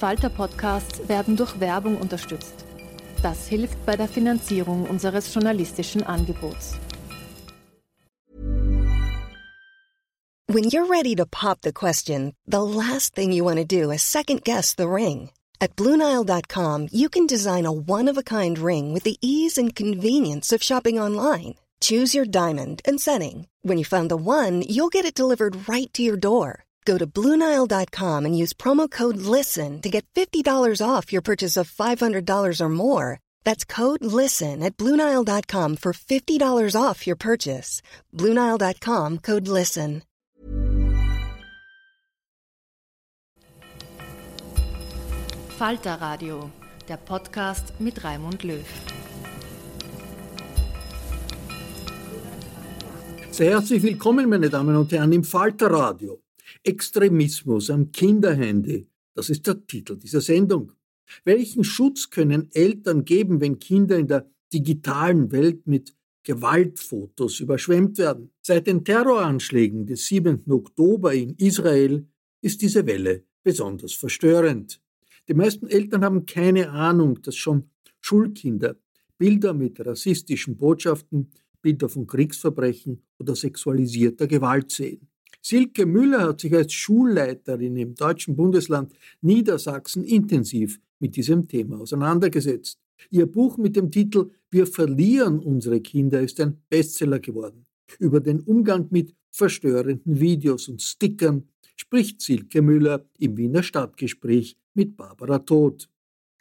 [0.00, 2.64] Falter-Podcasts werden durch Werbung unterstützt.
[3.22, 6.74] Das hilft bei der Finanzierung unseres journalistischen Angebots.
[10.46, 14.02] When you're ready to pop the question, the last thing you want to do is
[14.02, 15.30] second guess the ring.
[15.60, 20.98] At Bluenile.com, you can design a one-of-a-kind ring with the ease and convenience of shopping
[20.98, 21.56] online.
[21.82, 23.48] Choose your diamond and setting.
[23.62, 26.64] When you find the one, you'll get it delivered right to your door.
[26.84, 31.70] Go to Bluenile.com and use promo code LISTEN to get $50 off your purchase of
[31.70, 33.20] $500 or more.
[33.44, 37.82] That's code LISTEN at Bluenile.com for $50 off your purchase.
[38.12, 40.02] Bluenile.com code LISTEN.
[45.60, 46.50] Falter Radio,
[46.88, 48.64] der Podcast mit Raimund Löw.
[53.30, 56.18] Sehr herzlich willkommen, meine Damen und Herren, im Falter Radio.
[56.62, 60.72] Extremismus am Kinderhandy, das ist der Titel dieser Sendung.
[61.24, 68.30] Welchen Schutz können Eltern geben, wenn Kinder in der digitalen Welt mit Gewaltfotos überschwemmt werden?
[68.42, 70.44] Seit den Terroranschlägen des 7.
[70.50, 72.06] Oktober in Israel
[72.40, 74.80] ist diese Welle besonders verstörend.
[75.28, 78.76] Die meisten Eltern haben keine Ahnung, dass schon Schulkinder
[79.18, 85.09] Bilder mit rassistischen Botschaften, Bilder von Kriegsverbrechen oder sexualisierter Gewalt sehen.
[85.42, 88.92] Silke Müller hat sich als Schulleiterin im deutschen Bundesland
[89.22, 92.78] Niedersachsen intensiv mit diesem Thema auseinandergesetzt.
[93.10, 97.66] Ihr Buch mit dem Titel Wir verlieren unsere Kinder ist ein Bestseller geworden.
[97.98, 104.96] Über den Umgang mit verstörenden Videos und Stickern spricht Silke Müller im Wiener Stadtgespräch mit
[104.96, 105.88] Barbara Todt.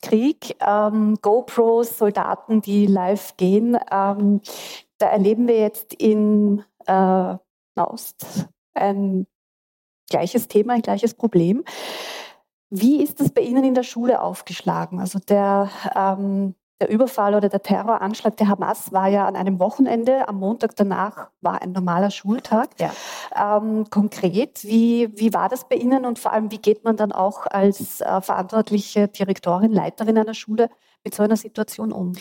[0.02, 3.78] Krieg, ähm, GoPros, Soldaten, die live gehen.
[3.92, 4.42] Ähm,
[4.98, 7.36] da erleben wir jetzt in äh,
[7.76, 9.28] Naust ein
[10.09, 11.63] gleiches Thema, ein gleiches Problem.
[12.69, 15.00] Wie ist es bei Ihnen in der Schule aufgeschlagen?
[15.00, 20.28] Also der, ähm, der Überfall oder der Terroranschlag der Hamas war ja an einem Wochenende.
[20.28, 22.69] Am Montag danach war ein normaler Schultag.
[22.79, 22.91] Ja.
[23.35, 27.12] Ähm, konkret, wie, wie war das bei Ihnen und vor allem, wie geht man dann
[27.12, 30.69] auch als äh, verantwortliche Direktorin, Leiterin einer Schule
[31.03, 32.13] mit so einer Situation um?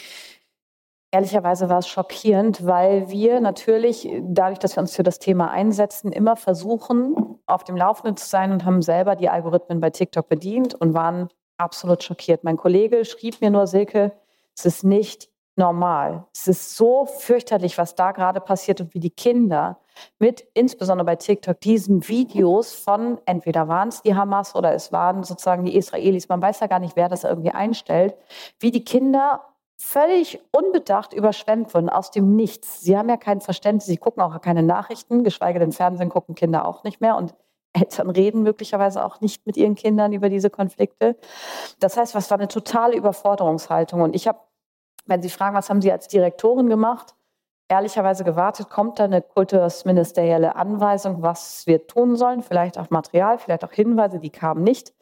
[1.11, 6.13] Ehrlicherweise war es schockierend, weil wir natürlich, dadurch, dass wir uns für das Thema einsetzen,
[6.13, 10.75] immer versuchen, auf dem Laufenden zu sein und haben selber die Algorithmen bei TikTok bedient
[10.75, 12.45] und waren absolut schockiert.
[12.45, 14.13] Mein Kollege schrieb mir nur, Silke,
[14.55, 16.27] es ist nicht normal.
[16.35, 19.81] Es ist so fürchterlich, was da gerade passiert und wie die Kinder
[20.19, 25.25] mit, insbesondere bei TikTok, diesen Videos von, entweder waren es die Hamas oder es waren
[25.25, 28.15] sozusagen die Israelis, man weiß ja gar nicht, wer das irgendwie einstellt,
[28.61, 29.43] wie die Kinder
[29.81, 32.81] völlig unbedacht überschwemmt wurden aus dem Nichts.
[32.81, 36.67] Sie haben ja kein Verständnis, sie gucken auch keine Nachrichten, geschweige denn Fernsehen gucken Kinder
[36.67, 37.35] auch nicht mehr und
[37.73, 41.17] Eltern reden möglicherweise auch nicht mit ihren Kindern über diese Konflikte.
[41.79, 44.01] Das heißt, was war eine totale Überforderungshaltung.
[44.01, 44.39] Und ich habe,
[45.07, 47.15] wenn Sie fragen, was haben Sie als Direktorin gemacht,
[47.69, 53.65] ehrlicherweise gewartet, kommt da eine kultusministerielle Anweisung, was wir tun sollen, vielleicht auch Material, vielleicht
[53.65, 54.93] auch Hinweise, die kamen nicht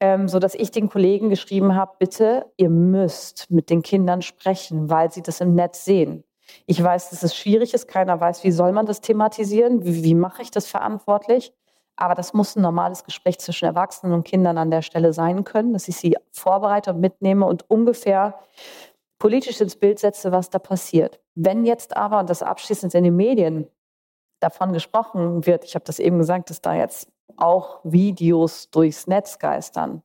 [0.00, 4.90] ähm, so dass ich den Kollegen geschrieben habe, bitte, ihr müsst mit den Kindern sprechen,
[4.90, 6.24] weil sie das im Netz sehen.
[6.66, 10.14] Ich weiß, dass es schwierig ist, keiner weiß, wie soll man das thematisieren, wie, wie
[10.14, 11.52] mache ich das verantwortlich.
[11.96, 15.72] Aber das muss ein normales Gespräch zwischen Erwachsenen und Kindern an der Stelle sein können,
[15.72, 18.38] dass ich sie vorbereite und mitnehme und ungefähr
[19.18, 21.20] politisch ins Bild setze, was da passiert.
[21.34, 23.66] Wenn jetzt aber, und das abschließend in den Medien
[24.40, 27.08] davon gesprochen wird, ich habe das eben gesagt, dass da jetzt
[27.38, 30.02] auch Videos durchs Netz geistern,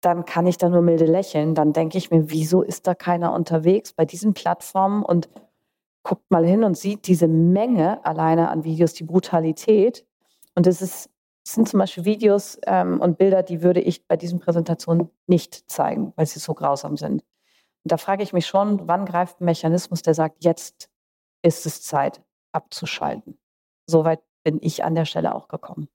[0.00, 1.54] dann kann ich da nur milde lächeln.
[1.54, 5.04] Dann denke ich mir, wieso ist da keiner unterwegs bei diesen Plattformen?
[5.04, 5.28] Und
[6.02, 10.04] guckt mal hin und sieht diese Menge alleine an Videos, die Brutalität.
[10.54, 11.10] Und es ist,
[11.44, 16.12] sind zum Beispiel Videos ähm, und Bilder, die würde ich bei diesen Präsentationen nicht zeigen,
[16.16, 17.22] weil sie so grausam sind.
[17.84, 20.90] Und da frage ich mich schon, wann greift ein Mechanismus, der sagt, jetzt
[21.42, 23.38] ist es Zeit abzuschalten.
[23.86, 25.88] Soweit bin ich an der Stelle auch gekommen.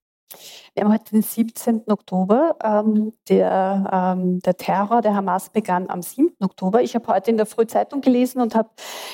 [0.74, 1.84] Wir haben heute den 17.
[1.88, 2.56] Oktober.
[2.64, 6.36] Ähm, der, ähm, der Terror der Hamas begann am 7.
[6.42, 6.82] Oktober.
[6.82, 8.70] Ich habe heute in der Frühzeitung gelesen und habe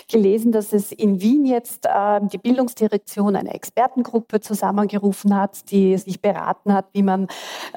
[0.10, 6.22] gelesen, dass es in Wien jetzt ähm, die Bildungsdirektion eine Expertengruppe zusammengerufen hat, die sich
[6.22, 7.28] beraten hat, wie man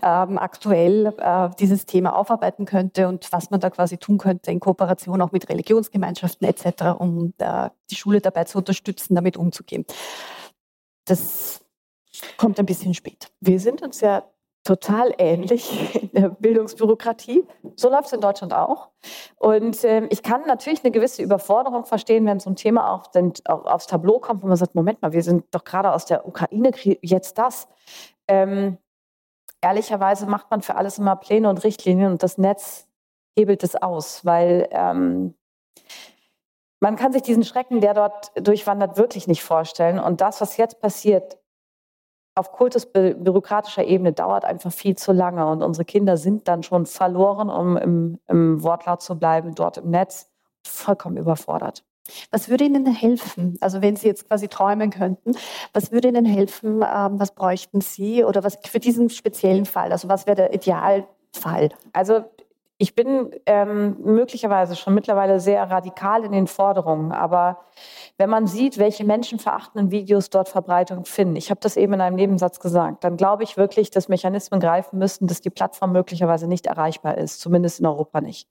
[0.03, 4.61] ähm, aktuell äh, dieses Thema aufarbeiten könnte und was man da quasi tun könnte in
[4.61, 9.85] Kooperation auch mit Religionsgemeinschaften etc., um äh, die Schule dabei zu unterstützen, damit umzugehen.
[11.05, 11.66] Das
[12.37, 13.31] kommt ein bisschen spät.
[13.41, 14.25] Wir sind uns ja
[14.67, 17.45] total ähnlich in der Bildungsbürokratie.
[17.77, 18.89] So läuft es in Deutschland auch.
[19.37, 23.33] Und äh, ich kann natürlich eine gewisse Überforderung verstehen, wenn so ein Thema auf den,
[23.45, 26.27] auf, aufs Tableau kommt, wo man sagt, Moment mal, wir sind doch gerade aus der
[26.27, 27.69] Ukraine, jetzt das.
[28.29, 28.79] Ähm,
[29.61, 32.89] ehrlicherweise macht man für alles immer Pläne und Richtlinien und das Netz
[33.39, 35.35] hebelt es aus, weil ähm,
[36.81, 39.99] man kann sich diesen Schrecken, der dort durchwandert, wirklich nicht vorstellen.
[39.99, 41.39] Und das, was jetzt passiert,
[42.37, 47.49] auf kultusbürokratischer Ebene dauert einfach viel zu lange und unsere Kinder sind dann schon verloren,
[47.49, 50.31] um im, im Wortlaut zu bleiben, dort im Netz,
[50.67, 51.83] vollkommen überfordert.
[52.31, 53.57] Was würde Ihnen helfen?
[53.61, 55.33] Also wenn Sie jetzt quasi träumen könnten,
[55.73, 56.83] was würde Ihnen helfen?
[56.83, 59.91] Ähm, was bräuchten Sie oder was für diesen speziellen Fall?
[59.91, 61.71] Also was wäre der Idealfall?
[61.93, 62.25] Also
[62.79, 67.61] ich bin ähm, möglicherweise schon mittlerweile sehr radikal in den Forderungen, aber
[68.19, 72.17] wenn man sieht, welche menschenverachtenden Videos dort Verbreitung finden, ich habe das eben in einem
[72.17, 76.67] Nebensatz gesagt, dann glaube ich wirklich, dass Mechanismen greifen müssten, dass die Plattform möglicherweise nicht
[76.67, 78.49] erreichbar ist, zumindest in Europa nicht.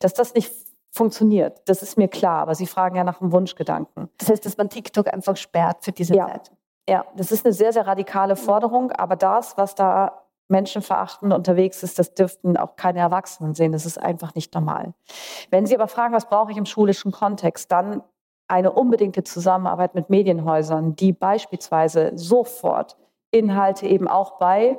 [0.00, 0.50] Dass das nicht
[0.90, 4.08] funktioniert, das ist mir klar, aber Sie fragen ja nach einem Wunschgedanken.
[4.16, 6.26] Das heißt, dass man TikTok einfach sperrt für diese ja.
[6.26, 6.50] Zeit.
[6.88, 11.98] Ja, das ist eine sehr, sehr radikale Forderung, aber das, was da menschenverachtend unterwegs ist,
[11.98, 13.72] das dürften auch keine Erwachsenen sehen.
[13.72, 14.94] Das ist einfach nicht normal.
[15.50, 18.02] Wenn Sie aber fragen, was brauche ich im schulischen Kontext, dann
[18.48, 22.96] eine unbedingte Zusammenarbeit mit Medienhäusern, die beispielsweise sofort
[23.30, 24.78] Inhalte eben auch bei,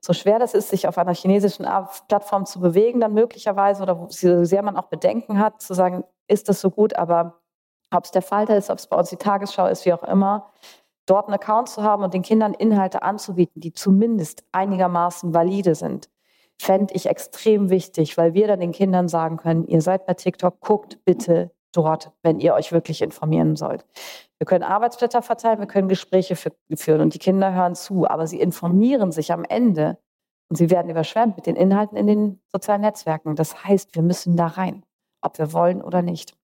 [0.00, 1.66] so schwer das ist, sich auf einer chinesischen
[2.08, 6.48] Plattform zu bewegen, dann möglicherweise, oder so sehr man auch Bedenken hat, zu sagen, ist
[6.48, 7.40] das so gut, aber
[7.90, 10.50] ob es der Falter ist, ob es bei uns die Tagesschau ist, wie auch immer,
[11.10, 16.08] dort einen Account zu haben und den Kindern Inhalte anzubieten, die zumindest einigermaßen valide sind,
[16.60, 20.60] fände ich extrem wichtig, weil wir dann den Kindern sagen können, ihr seid bei TikTok,
[20.60, 23.84] guckt bitte dort, wenn ihr euch wirklich informieren sollt.
[24.38, 28.40] Wir können Arbeitsblätter verteilen, wir können Gespräche führen und die Kinder hören zu, aber sie
[28.40, 29.98] informieren sich am Ende
[30.48, 33.36] und sie werden überschwemmt mit den Inhalten in den sozialen Netzwerken.
[33.36, 34.84] Das heißt, wir müssen da rein,
[35.20, 36.37] ob wir wollen oder nicht.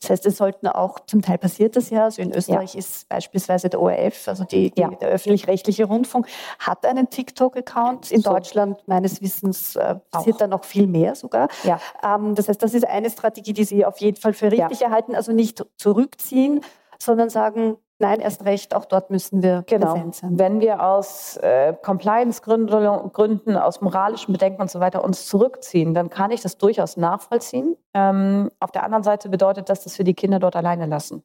[0.00, 2.80] Das heißt, es sollten auch, zum Teil passiert das ja, also in Österreich ja.
[2.80, 4.88] ist beispielsweise der ORF, also die, die ja.
[4.90, 6.26] der öffentlich-rechtliche Rundfunk,
[6.58, 8.10] hat einen TikTok-Account.
[8.10, 8.30] In so.
[8.30, 11.48] Deutschland meines Wissens äh, passiert da noch viel mehr sogar.
[11.62, 11.80] Ja.
[12.02, 15.14] Ähm, das heißt, das ist eine Strategie, die Sie auf jeden Fall für richtig erhalten,
[15.14, 16.60] also nicht zurückziehen,
[16.98, 19.92] sondern sagen, Nein, erst recht, auch dort müssen wir genau.
[19.92, 20.38] präsent sein.
[20.38, 26.30] Wenn wir aus äh, Compliance-Gründen, aus moralischen Bedenken und so weiter uns zurückziehen, dann kann
[26.30, 27.76] ich das durchaus nachvollziehen.
[27.94, 31.24] Ähm, auf der anderen Seite bedeutet das, dass wir die Kinder dort alleine lassen.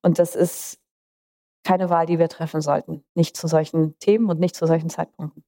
[0.00, 0.78] Und das ist
[1.64, 3.04] keine Wahl, die wir treffen sollten.
[3.14, 5.44] Nicht zu solchen Themen und nicht zu solchen Zeitpunkten.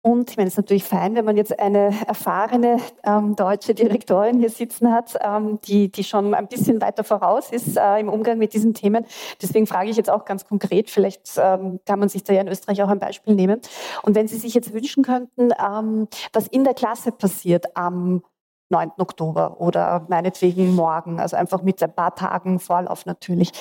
[0.00, 4.38] Und ich meine, es ist natürlich fein, wenn man jetzt eine erfahrene ähm, deutsche Direktorin
[4.38, 8.38] hier sitzen hat, ähm, die, die schon ein bisschen weiter voraus ist äh, im Umgang
[8.38, 9.04] mit diesen Themen.
[9.42, 12.48] Deswegen frage ich jetzt auch ganz konkret, vielleicht ähm, kann man sich da ja in
[12.48, 13.60] Österreich auch ein Beispiel nehmen.
[14.02, 18.22] Und wenn Sie sich jetzt wünschen könnten, ähm, was in der Klasse passiert am
[18.70, 18.92] 9.
[18.98, 23.52] Oktober oder meinetwegen morgen, also einfach mit ein paar Tagen Vorlauf natürlich.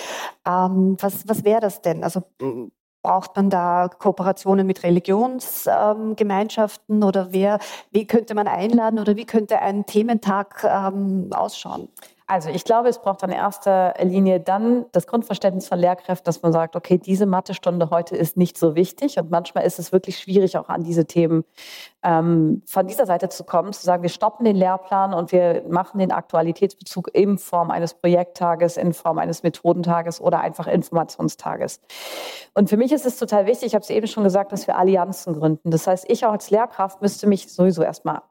[0.46, 2.04] Ähm, was was wäre das denn?
[2.04, 2.24] Also
[3.04, 7.60] Braucht man da Kooperationen mit Religionsgemeinschaften ähm, oder wer,
[7.92, 11.88] wie könnte man einladen oder wie könnte ein Thementag ähm, ausschauen?
[12.30, 16.52] Also ich glaube, es braucht in erster Linie dann das Grundverständnis von Lehrkräften, dass man
[16.52, 19.18] sagt, okay, diese Mathestunde heute ist nicht so wichtig.
[19.18, 21.46] Und manchmal ist es wirklich schwierig, auch an diese Themen
[22.04, 26.00] ähm, von dieser Seite zu kommen, zu sagen, wir stoppen den Lehrplan und wir machen
[26.00, 31.80] den Aktualitätsbezug in Form eines Projekttages, in Form eines Methodentages oder einfach Informationstages.
[32.54, 34.76] Und für mich ist es total wichtig, ich habe es eben schon gesagt, dass wir
[34.76, 35.72] Allianzen gründen.
[35.72, 38.22] Das heißt, ich auch als Lehrkraft müsste mich sowieso erstmal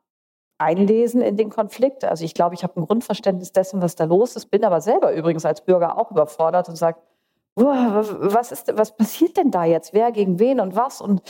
[0.59, 2.05] einlesen in den Konflikt.
[2.05, 5.13] Also ich glaube, ich habe ein Grundverständnis dessen, was da los ist, bin aber selber
[5.13, 6.99] übrigens als Bürger auch überfordert und sage,
[7.55, 9.95] was, ist, was passiert denn da jetzt?
[9.95, 11.01] Wer gegen wen und was?
[11.01, 11.23] Und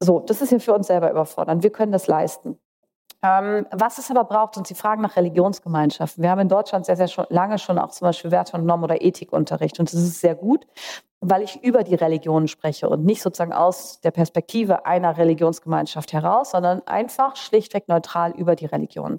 [0.00, 1.62] so, das ist ja für uns selber überfordernd.
[1.62, 2.58] Wir können das leisten.
[3.22, 6.22] Ähm, was es aber braucht, und Sie fragen nach Religionsgemeinschaften.
[6.22, 8.82] Wir haben in Deutschland sehr, sehr schon, lange schon auch zum Beispiel Werte und Norm-
[8.82, 9.80] oder Ethikunterricht.
[9.80, 10.66] Und das ist sehr gut,
[11.24, 16.50] weil ich über die Religion spreche und nicht sozusagen aus der Perspektive einer Religionsgemeinschaft heraus,
[16.50, 19.18] sondern einfach schlichtweg neutral über die Religion.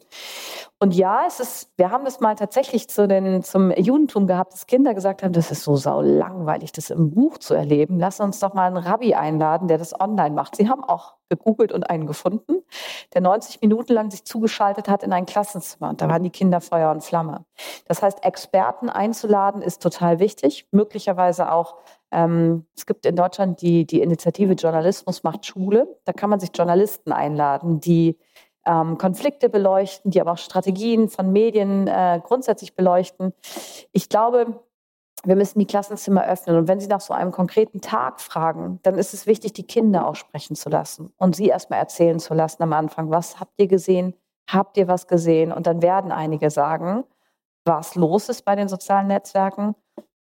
[0.78, 4.68] Und ja, es ist, wir haben das mal tatsächlich zu den, zum Judentum gehabt, dass
[4.68, 8.00] Kinder gesagt haben, das ist so sau langweilig, das im Buch zu erleben.
[8.00, 10.56] Lass uns doch mal einen Rabbi einladen, der das online macht.
[10.56, 12.64] Sie haben auch gegoogelt und einen gefunden,
[13.14, 15.90] der 90 Minuten lang sich zugeschaltet hat in ein Klassenzimmer.
[15.90, 17.46] Und da waren die Kinder Feuer und Flamme.
[17.88, 20.68] Das heißt, Experten einzuladen ist total wichtig.
[20.72, 21.78] Möglicherweise auch,
[22.12, 26.00] ähm, es gibt in Deutschland die, die Initiative Journalismus macht Schule.
[26.06, 28.18] Da kann man sich Journalisten einladen, die
[28.66, 33.34] ähm, Konflikte beleuchten, die aber auch Strategien von Medien äh, grundsätzlich beleuchten.
[33.92, 34.62] Ich glaube,
[35.26, 36.56] wir müssen die Klassenzimmer öffnen.
[36.56, 40.08] Und wenn Sie nach so einem konkreten Tag fragen, dann ist es wichtig, die Kinder
[40.08, 43.10] auch sprechen zu lassen und sie erstmal erzählen zu lassen am Anfang.
[43.10, 44.14] Was habt ihr gesehen?
[44.50, 45.52] Habt ihr was gesehen?
[45.52, 47.04] Und dann werden einige sagen,
[47.66, 49.76] was los ist bei den sozialen Netzwerken.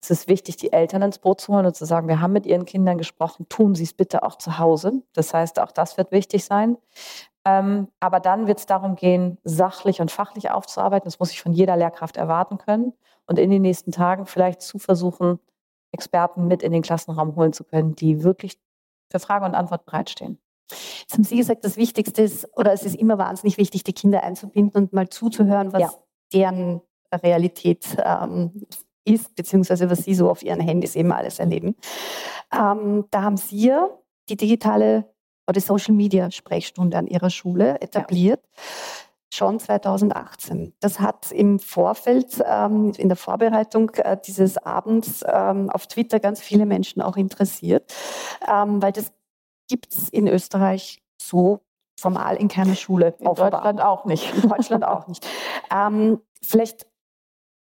[0.02, 2.47] Es ist wichtig, die Eltern ins Boot zu holen und zu sagen, wir haben mit
[2.47, 5.02] ihren Kindern gesprochen, tun Sie es bitte auch zu Hause.
[5.12, 6.78] Das heißt, auch das wird wichtig sein.
[7.45, 11.07] Ähm, aber dann wird es darum gehen, sachlich und fachlich aufzuarbeiten.
[11.07, 12.92] Das muss ich von jeder Lehrkraft erwarten können
[13.26, 15.38] und in den nächsten Tagen vielleicht zu versuchen,
[15.92, 18.59] Experten mit in den Klassenraum holen zu können, die wirklich
[19.11, 20.38] für Frage und Antwort bereitstehen.
[20.71, 24.23] Jetzt haben Sie gesagt, das Wichtigste ist, oder es ist immer wahnsinnig wichtig, die Kinder
[24.23, 25.92] einzubinden und mal zuzuhören, was ja.
[26.33, 26.80] deren
[27.12, 28.66] Realität ähm,
[29.04, 31.75] ist, beziehungsweise was sie so auf ihren Handys eben alles erleben.
[32.52, 33.73] Ähm, da haben Sie
[34.28, 35.07] die digitale
[35.49, 38.40] oder Social Media Sprechstunde an Ihrer Schule etabliert.
[38.54, 38.61] Ja
[39.33, 40.75] schon 2018.
[40.80, 46.40] Das hat im Vorfeld, ähm, in der Vorbereitung äh, dieses Abends ähm, auf Twitter ganz
[46.40, 47.95] viele Menschen auch interessiert,
[48.49, 49.12] ähm, weil das
[49.69, 51.61] gibt es in Österreich so
[51.99, 53.14] formal in keiner Schule.
[53.19, 54.35] In Deutschland auch nicht.
[54.35, 55.26] In Deutschland auch nicht.
[55.73, 56.88] Ähm, vielleicht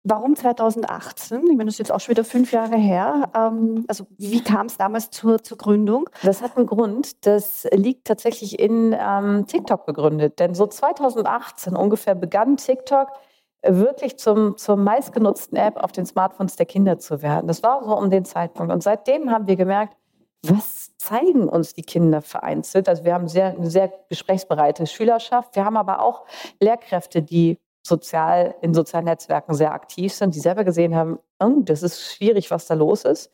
[0.07, 1.45] Warum 2018?
[1.45, 3.31] Ich meine, das ist jetzt auch schon wieder fünf Jahre her.
[3.35, 6.11] Ähm, also wie kam es damals zur, zur, Gründung?
[6.23, 7.25] Das hat einen Grund.
[7.27, 10.39] Das liegt tatsächlich in ähm, TikTok begründet.
[10.41, 13.09] Denn so 2018 ungefähr begann TikTok
[13.67, 17.47] wirklich zum, zur meistgenutzten App auf den Smartphones der Kinder zu werden.
[17.47, 18.71] Das war so um den Zeitpunkt.
[18.75, 19.97] Und seitdem haben wir gemerkt,
[20.43, 22.91] was zeigen uns die Kinder vereinzelt?
[22.91, 25.57] Also wir haben sehr, eine sehr gesprächsbereite Schülerschaft.
[25.57, 26.27] Wir haben aber auch
[26.61, 32.13] Lehrkräfte, die sozial, in sozialen Netzwerken sehr aktiv sind, die selber gesehen haben, das ist
[32.13, 33.31] schwierig, was da los ist.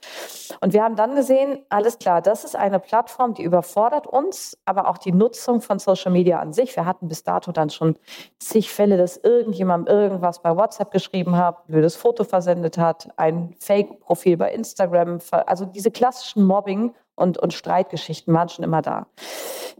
[0.61, 4.89] Und wir haben dann gesehen, alles klar, das ist eine Plattform, die überfordert uns, aber
[4.89, 6.75] auch die Nutzung von Social Media an sich.
[6.77, 7.97] Wir hatten bis dato dann schon
[8.39, 14.37] zig Fälle, dass irgendjemand irgendwas bei WhatsApp geschrieben hat, blödes Foto versendet hat, ein Fake-Profil
[14.37, 19.07] bei Instagram, also diese klassischen Mobbing- und, und Streitgeschichten waren schon immer da.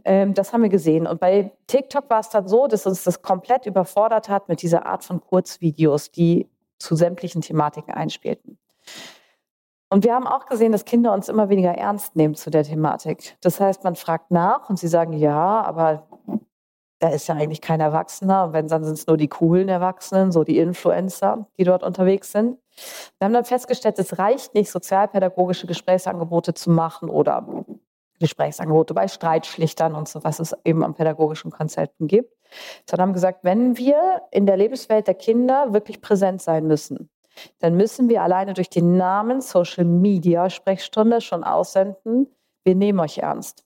[0.05, 1.07] Ähm, das haben wir gesehen.
[1.07, 4.85] Und bei TikTok war es dann so, dass uns das komplett überfordert hat mit dieser
[4.85, 6.47] Art von Kurzvideos, die
[6.81, 8.57] zu sämtlichen Thematiken einspielten.
[9.89, 13.37] Und wir haben auch gesehen, dass Kinder uns immer weniger ernst nehmen zu der Thematik.
[13.41, 16.07] Das heißt, man fragt nach und sie sagen, ja, aber
[16.99, 18.45] da ist ja eigentlich kein Erwachsener.
[18.45, 22.31] Und wenn, dann sind es nur die coolen Erwachsenen, so die Influencer, die dort unterwegs
[22.31, 22.57] sind.
[23.17, 27.45] Wir haben dann festgestellt, es reicht nicht, sozialpädagogische Gesprächsangebote zu machen oder
[28.21, 32.33] Gesprächsangebote bei Streitschlichtern und so, was es eben am pädagogischen Konzepten gibt,
[32.89, 37.09] sondern haben gesagt, wenn wir in der Lebenswelt der Kinder wirklich präsent sein müssen,
[37.59, 42.27] dann müssen wir alleine durch den Namen Social Media Sprechstunde schon aussenden,
[42.63, 43.65] wir nehmen euch ernst.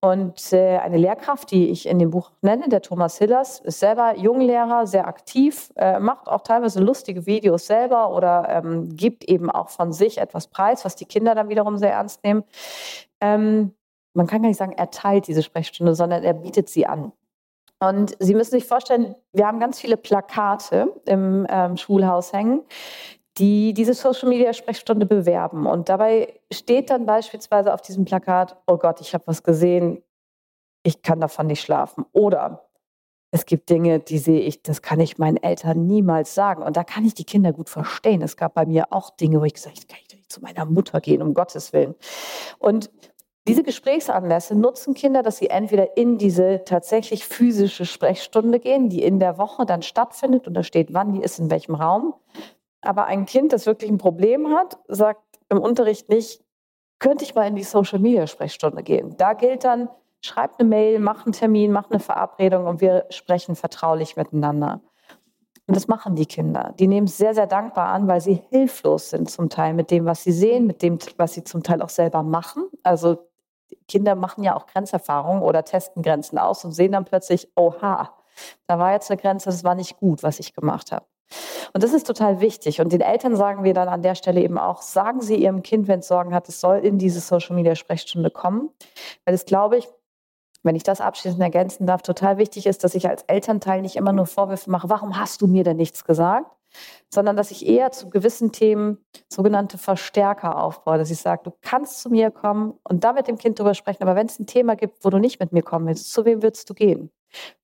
[0.00, 4.16] Und äh, eine Lehrkraft, die ich in dem Buch nenne, der Thomas Hillers, ist selber
[4.16, 9.70] Junglehrer, sehr aktiv, äh, macht auch teilweise lustige Videos selber oder ähm, gibt eben auch
[9.70, 12.44] von sich etwas preis, was die Kinder dann wiederum sehr ernst nehmen.
[14.14, 17.12] Man kann gar nicht sagen, er teilt diese Sprechstunde, sondern er bietet sie an.
[17.80, 22.62] Und Sie müssen sich vorstellen, wir haben ganz viele Plakate im ähm, Schulhaus hängen,
[23.38, 25.66] die diese Social Media Sprechstunde bewerben.
[25.66, 30.02] Und dabei steht dann beispielsweise auf diesem Plakat, oh Gott, ich habe was gesehen,
[30.82, 32.04] ich kann davon nicht schlafen.
[32.12, 32.68] Oder
[33.30, 36.62] es gibt Dinge, die sehe ich, das kann ich meinen Eltern niemals sagen.
[36.62, 38.22] Und da kann ich die Kinder gut verstehen.
[38.22, 40.64] Es gab bei mir auch Dinge, wo ich gesagt habe, kann ich nicht zu meiner
[40.64, 41.94] Mutter gehen, um Gottes Willen.
[42.58, 42.90] Und
[43.48, 49.18] diese Gesprächsanlässe nutzen Kinder, dass sie entweder in diese tatsächlich physische Sprechstunde gehen, die in
[49.18, 52.14] der Woche dann stattfindet und da steht, wann die ist, in welchem Raum.
[52.82, 56.44] Aber ein Kind, das wirklich ein Problem hat, sagt im Unterricht nicht,
[56.98, 59.16] könnte ich mal in die Social Media Sprechstunde gehen.
[59.16, 59.88] Da gilt dann,
[60.20, 64.82] schreib eine Mail, mach einen Termin, mach eine Verabredung und wir sprechen vertraulich miteinander.
[65.66, 66.74] Und das machen die Kinder.
[66.78, 70.06] Die nehmen es sehr, sehr dankbar an, weil sie hilflos sind zum Teil mit dem,
[70.06, 72.68] was sie sehen, mit dem, was sie zum Teil auch selber machen.
[72.82, 73.27] Also
[73.86, 78.14] Kinder machen ja auch Grenzerfahrungen oder testen Grenzen aus und sehen dann plötzlich, oha,
[78.66, 81.06] Da war jetzt eine Grenze, das war nicht gut, was ich gemacht habe.
[81.74, 82.80] Und das ist total wichtig.
[82.80, 85.88] Und den Eltern sagen wir dann an der Stelle eben auch, sagen Sie Ihrem Kind,
[85.88, 88.70] wenn es Sorgen hat, es soll in diese Social Media Sprechstunde kommen.
[89.24, 89.88] Weil es, glaube ich,
[90.62, 94.12] wenn ich das abschließend ergänzen darf, total wichtig ist, dass ich als Elternteil nicht immer
[94.12, 96.50] nur Vorwürfe mache, warum hast du mir denn nichts gesagt?
[97.12, 98.98] Sondern dass ich eher zu gewissen Themen
[99.28, 103.38] sogenannte Verstärker aufbaue, dass ich sage, du kannst zu mir kommen und da mit dem
[103.38, 105.86] Kind drüber sprechen, aber wenn es ein Thema gibt, wo du nicht mit mir kommen
[105.86, 107.10] willst, zu wem würdest du gehen?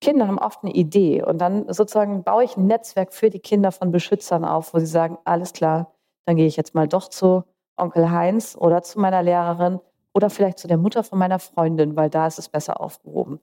[0.00, 3.72] Kinder haben oft eine Idee und dann sozusagen baue ich ein Netzwerk für die Kinder
[3.72, 5.94] von Beschützern auf, wo sie sagen, alles klar,
[6.26, 7.44] dann gehe ich jetzt mal doch zu
[7.76, 9.80] Onkel Heinz oder zu meiner Lehrerin
[10.12, 13.40] oder vielleicht zu der Mutter von meiner Freundin, weil da ist es besser aufgehoben.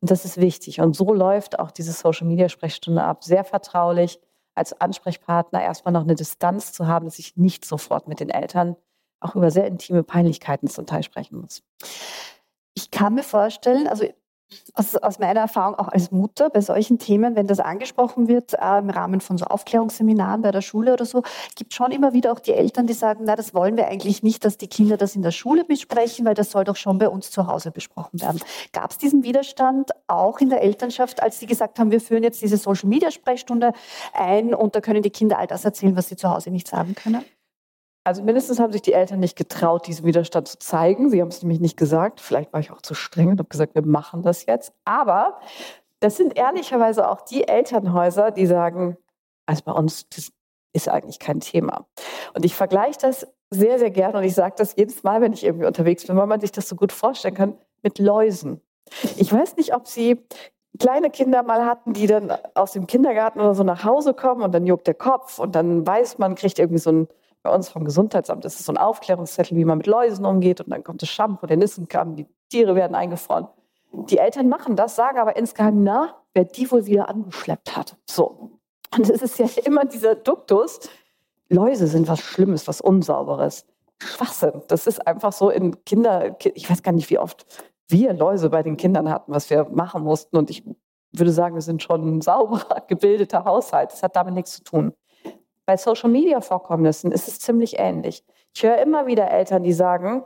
[0.00, 0.80] Und das ist wichtig.
[0.80, 4.20] Und so läuft auch diese Social-Media-Sprechstunde ab, sehr vertraulich,
[4.54, 8.76] als Ansprechpartner erstmal noch eine Distanz zu haben, dass ich nicht sofort mit den Eltern
[9.20, 11.62] auch über sehr intime Peinlichkeiten zum Teil sprechen muss.
[12.74, 14.04] Ich kann mir vorstellen, also
[14.74, 18.78] aus, aus, meiner Erfahrung auch als Mutter bei solchen Themen, wenn das angesprochen wird äh,
[18.78, 21.22] im Rahmen von so Aufklärungsseminaren bei der Schule oder so,
[21.56, 24.22] gibt es schon immer wieder auch die Eltern, die sagen, na, das wollen wir eigentlich
[24.22, 27.08] nicht, dass die Kinder das in der Schule besprechen, weil das soll doch schon bei
[27.08, 28.40] uns zu Hause besprochen werden.
[28.72, 32.42] Gab es diesen Widerstand auch in der Elternschaft, als sie gesagt haben, wir führen jetzt
[32.42, 33.72] diese Social-Media-Sprechstunde
[34.12, 36.94] ein und da können die Kinder all das erzählen, was sie zu Hause nicht sagen
[36.94, 37.24] können?
[38.04, 41.08] Also mindestens haben sich die Eltern nicht getraut, diesen Widerstand zu zeigen.
[41.08, 42.20] Sie haben es nämlich nicht gesagt.
[42.20, 44.74] Vielleicht war ich auch zu streng und habe gesagt, wir machen das jetzt.
[44.84, 45.40] Aber
[46.00, 48.98] das sind ehrlicherweise auch die Elternhäuser, die sagen,
[49.46, 50.30] also bei uns, das
[50.74, 51.86] ist eigentlich kein Thema.
[52.34, 55.44] Und ich vergleiche das sehr, sehr gerne und ich sage das jedes Mal, wenn ich
[55.44, 58.60] irgendwie unterwegs bin, weil man sich das so gut vorstellen kann, mit Läusen.
[59.16, 60.20] Ich weiß nicht, ob Sie
[60.78, 64.52] kleine Kinder mal hatten, die dann aus dem Kindergarten oder so nach Hause kommen und
[64.52, 67.08] dann juckt der Kopf und dann weiß man, kriegt irgendwie so ein
[67.44, 70.70] bei uns vom Gesundheitsamt ist es so ein Aufklärungszettel, wie man mit Läusen umgeht und
[70.70, 73.46] dann kommt das Shampoo, der Nissenkamm, die Tiere werden eingefroren.
[73.92, 77.96] Die Eltern machen das, sagen aber insgeheim, na, wer die wohl wieder angeschleppt hat.
[78.06, 78.50] So.
[78.96, 80.80] Und es ist ja immer dieser Duktus,
[81.50, 83.66] Läuse sind was Schlimmes, was Unsauberes.
[83.98, 84.62] Schwachsinn.
[84.68, 87.46] Das ist einfach so in Kinder, ich weiß gar nicht, wie oft
[87.88, 90.38] wir Läuse bei den Kindern hatten, was wir machen mussten.
[90.38, 90.64] Und ich
[91.12, 93.92] würde sagen, wir sind schon ein sauberer, gebildeter Haushalt.
[93.92, 94.94] Das hat damit nichts zu tun.
[95.66, 98.24] Bei Social-Media-Vorkommnissen ist es ziemlich ähnlich.
[98.54, 100.24] Ich höre immer wieder Eltern, die sagen,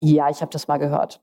[0.00, 1.22] ja, ich habe das mal gehört.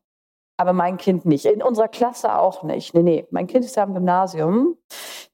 [0.58, 1.45] Aber mein Kind nicht.
[1.45, 2.93] In unserer Klasse auch nicht.
[2.93, 4.78] Nee, nee, mein Kind ist ja im Gymnasium,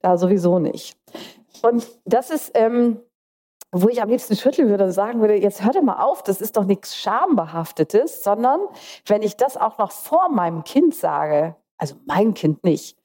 [0.01, 0.97] da sowieso nicht.
[1.61, 2.99] Und das ist, ähm,
[3.71, 6.57] wo ich am liebsten schütteln würde und sagen würde, jetzt hört mal auf, das ist
[6.57, 8.59] doch nichts Schambehaftetes, sondern
[9.07, 12.97] wenn ich das auch noch vor meinem Kind sage, also mein Kind nicht,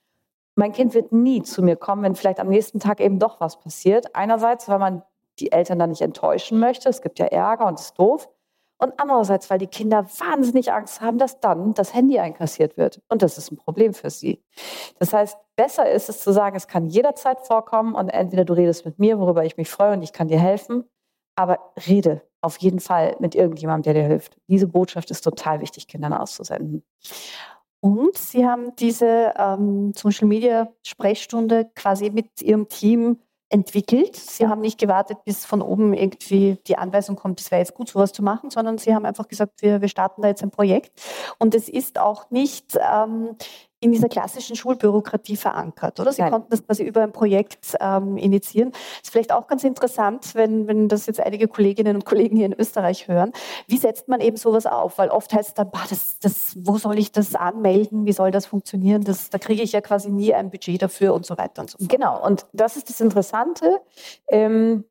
[0.59, 3.61] mein Kind wird nie zu mir kommen, wenn vielleicht am nächsten Tag eben doch was
[3.61, 4.17] passiert.
[4.17, 5.03] Einerseits, weil man
[5.39, 6.89] die Eltern dann nicht enttäuschen möchte.
[6.89, 8.29] Es gibt ja Ärger und es ist doof.
[8.77, 13.01] Und andererseits, weil die Kinder wahnsinnig Angst haben, dass dann das Handy einkassiert wird.
[13.09, 14.43] Und das ist ein Problem für sie.
[14.99, 18.85] Das heißt, besser ist es zu sagen, es kann jederzeit vorkommen und entweder du redest
[18.85, 20.85] mit mir, worüber ich mich freue und ich kann dir helfen,
[21.37, 24.37] aber rede auf jeden Fall mit irgendjemandem, der dir hilft.
[24.49, 26.85] Diese Botschaft ist total wichtig, Kindern auszusenden.
[27.81, 33.19] Und Sie haben diese ähm, Social Media Sprechstunde quasi mit Ihrem Team
[33.51, 34.17] entwickelt.
[34.17, 37.89] Sie haben nicht gewartet, bis von oben irgendwie die Anweisung kommt, es wäre jetzt gut,
[37.89, 40.93] sowas zu machen, sondern Sie haben einfach gesagt, wir, wir starten da jetzt ein Projekt.
[41.39, 43.37] Und es ist auch nicht ähm,
[43.81, 46.13] in dieser klassischen Schulbürokratie verankert, oder?
[46.13, 46.33] Sie Nein.
[46.33, 48.73] konnten das quasi über ein Projekt ähm, initiieren.
[49.03, 52.55] Ist vielleicht auch ganz interessant, wenn, wenn das jetzt einige Kolleginnen und Kollegen hier in
[52.59, 53.33] Österreich hören.
[53.69, 54.99] Wie setzt man eben sowas auf?
[54.99, 58.05] Weil oft heißt es dann, bah, das, das, wo soll ich das anmelden?
[58.05, 59.05] Wie soll das funktionieren?
[59.05, 61.79] Das, da kriege ich ja quasi nie ein Budget dafür und so weiter und so
[61.79, 61.89] fort.
[61.91, 63.81] Genau, und das ist das Interessante.
[64.29, 64.85] Ähm,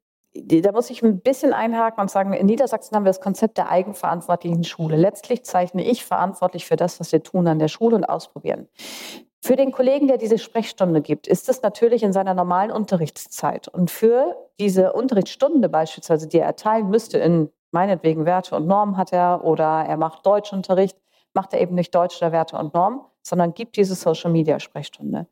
[0.43, 3.69] da muss ich ein bisschen einhaken und sagen, in Niedersachsen haben wir das Konzept der
[3.69, 4.95] eigenverantwortlichen Schule.
[4.95, 8.67] Letztlich zeichne ich verantwortlich für das, was wir tun an der Schule und ausprobieren.
[9.41, 13.67] Für den Kollegen, der diese Sprechstunde gibt, ist es natürlich in seiner normalen Unterrichtszeit.
[13.67, 19.13] Und für diese Unterrichtsstunde beispielsweise, die er erteilen müsste in meinetwegen Werte und Normen hat
[19.13, 20.97] er oder er macht Deutschunterricht,
[21.33, 25.27] macht er eben nicht Deutsch oder Werte und Normen, sondern gibt diese Social Media Sprechstunde.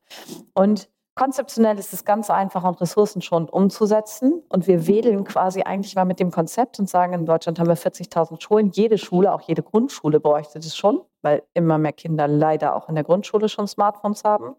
[0.53, 4.43] Und Konzeptionell ist es ganz einfach und ressourcenschonend umzusetzen.
[4.49, 7.78] Und wir wedeln quasi eigentlich mal mit dem Konzept und sagen, in Deutschland haben wir
[7.78, 8.71] 40.000 Schulen.
[8.71, 12.95] Jede Schule, auch jede Grundschule bräuchte das schon, weil immer mehr Kinder leider auch in
[12.95, 14.56] der Grundschule schon Smartphones haben.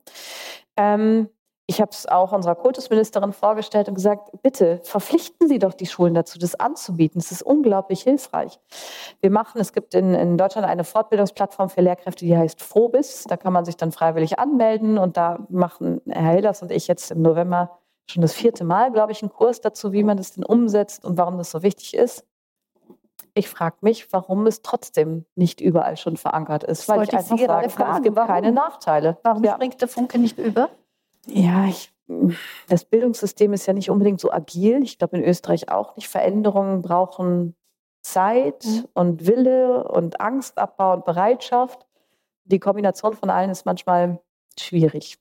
[0.78, 1.28] Ähm,
[1.68, 6.14] ich habe es auch unserer Kultusministerin vorgestellt und gesagt, bitte verpflichten Sie doch die Schulen
[6.14, 7.18] dazu, das anzubieten.
[7.18, 8.60] Es ist unglaublich hilfreich.
[9.20, 13.24] Wir machen, es gibt in, in Deutschland eine Fortbildungsplattform für Lehrkräfte, die heißt Frobis.
[13.24, 17.10] Da kann man sich dann freiwillig anmelden und da machen Herr Hilders und ich jetzt
[17.10, 20.44] im November schon das vierte Mal, glaube ich, einen Kurs dazu, wie man das denn
[20.44, 22.24] umsetzt und warum das so wichtig ist.
[23.34, 26.88] Ich frage mich, warum es trotzdem nicht überall schon verankert ist.
[26.88, 28.28] Das weil ich einfach Sie sage, fragen, es gibt warum?
[28.28, 29.18] keine Nachteile.
[29.24, 29.54] Warum ja.
[29.54, 30.70] springt der Funke nicht über?
[31.26, 31.92] Ja, ich,
[32.68, 34.82] das Bildungssystem ist ja nicht unbedingt so agil.
[34.82, 36.08] Ich glaube in Österreich auch nicht.
[36.08, 37.56] Veränderungen brauchen
[38.02, 38.84] Zeit mhm.
[38.94, 41.86] und Wille und Angstabbau und Bereitschaft.
[42.44, 44.20] Die Kombination von allen ist manchmal
[44.58, 45.18] schwierig.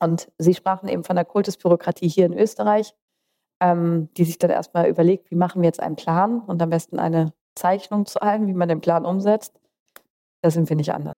[0.00, 2.94] Und Sie sprachen eben von der Kultusbürokratie hier in Österreich,
[3.60, 6.98] ähm, die sich dann erstmal überlegt, wie machen wir jetzt einen Plan und am besten
[6.98, 9.60] eine Zeichnung zu allem, wie man den Plan umsetzt.
[10.42, 11.17] Da sind wir nicht anders.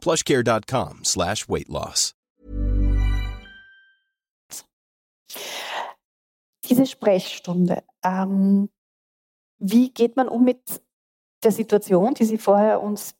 [0.00, 2.14] plushcare.com slash weight loss.
[6.64, 8.68] Diese Sprechstunde, ähm,
[9.58, 10.60] wie geht man um mit
[11.42, 13.14] der Situation, die Sie vorher uns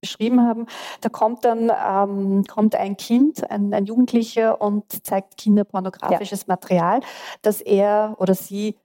[0.00, 0.66] beschrieben haben?
[1.00, 6.46] Da kommt dann ähm, kommt ein Kind, ein, ein Jugendlicher und zeigt kinderpornografisches ja.
[6.48, 7.00] Material,
[7.42, 8.76] das er oder sie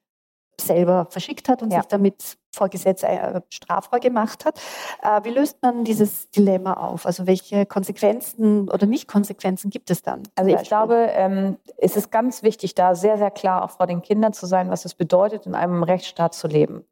[0.60, 1.80] selber verschickt hat und ja.
[1.80, 4.62] sich damit vor Gesetz äh, strafbar gemacht hat.
[5.02, 7.06] Äh, wie löst man dieses Dilemma auf?
[7.06, 10.24] Also welche Konsequenzen oder Nicht-Konsequenzen gibt es dann?
[10.36, 14.02] Also ich glaube, ähm, es ist ganz wichtig, da sehr, sehr klar auch vor den
[14.02, 16.86] Kindern zu sein, was es bedeutet, in einem Rechtsstaat zu leben.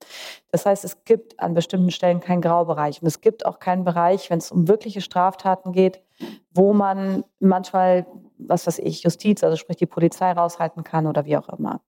[0.52, 4.30] Das heißt, es gibt an bestimmten Stellen keinen Graubereich und es gibt auch keinen Bereich,
[4.32, 6.02] wenn es um wirkliche Straftaten geht,
[6.54, 8.08] wo man manchmal,
[8.40, 11.82] was weiß ich, Justiz, also sprich die Polizei raushalten kann oder wie auch immer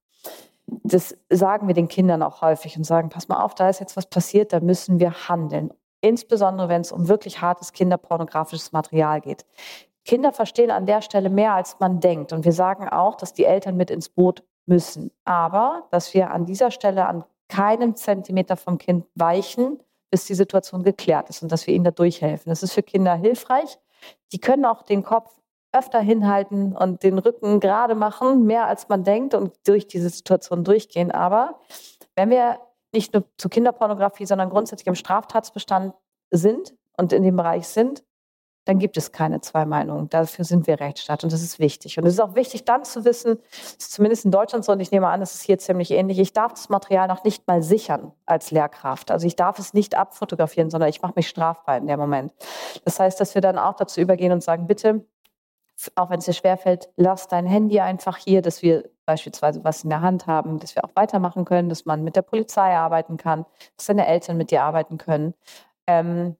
[0.66, 3.96] das sagen wir den Kindern auch häufig und sagen, pass mal auf, da ist jetzt
[3.96, 5.72] was passiert, da müssen wir handeln.
[6.00, 9.44] Insbesondere wenn es um wirklich hartes kinderpornografisches Material geht.
[10.04, 12.32] Kinder verstehen an der Stelle mehr, als man denkt.
[12.32, 15.10] Und wir sagen auch, dass die Eltern mit ins Boot müssen.
[15.24, 19.78] Aber dass wir an dieser Stelle an keinem Zentimeter vom Kind weichen,
[20.10, 22.50] bis die Situation geklärt ist und dass wir ihnen da durchhelfen.
[22.50, 23.78] Das ist für Kinder hilfreich.
[24.32, 25.30] Die können auch den Kopf
[25.74, 30.64] öfter hinhalten und den Rücken gerade machen, mehr als man denkt und durch diese Situation
[30.64, 31.10] durchgehen.
[31.10, 31.58] Aber
[32.14, 32.58] wenn wir
[32.92, 35.94] nicht nur zu Kinderpornografie, sondern grundsätzlich im Straftatsbestand
[36.30, 38.04] sind und in dem Bereich sind,
[38.64, 40.08] dann gibt es keine zwei Meinungen.
[40.08, 41.98] Dafür sind wir Rechtsstaat und das ist wichtig.
[41.98, 43.38] Und es ist auch wichtig, dann zu wissen,
[43.78, 46.52] zumindest in Deutschland so, und ich nehme an, es ist hier ziemlich ähnlich, ich darf
[46.52, 49.10] das Material noch nicht mal sichern als Lehrkraft.
[49.10, 52.32] Also ich darf es nicht abfotografieren, sondern ich mache mich strafbar in dem Moment.
[52.84, 55.04] Das heißt, dass wir dann auch dazu übergehen und sagen, bitte,
[55.96, 59.90] auch wenn es dir schwerfällt, lass dein Handy einfach hier, dass wir beispielsweise was in
[59.90, 63.44] der Hand haben, dass wir auch weitermachen können, dass man mit der Polizei arbeiten kann,
[63.76, 65.34] dass deine Eltern mit dir arbeiten können.
[65.86, 66.36] Ähm,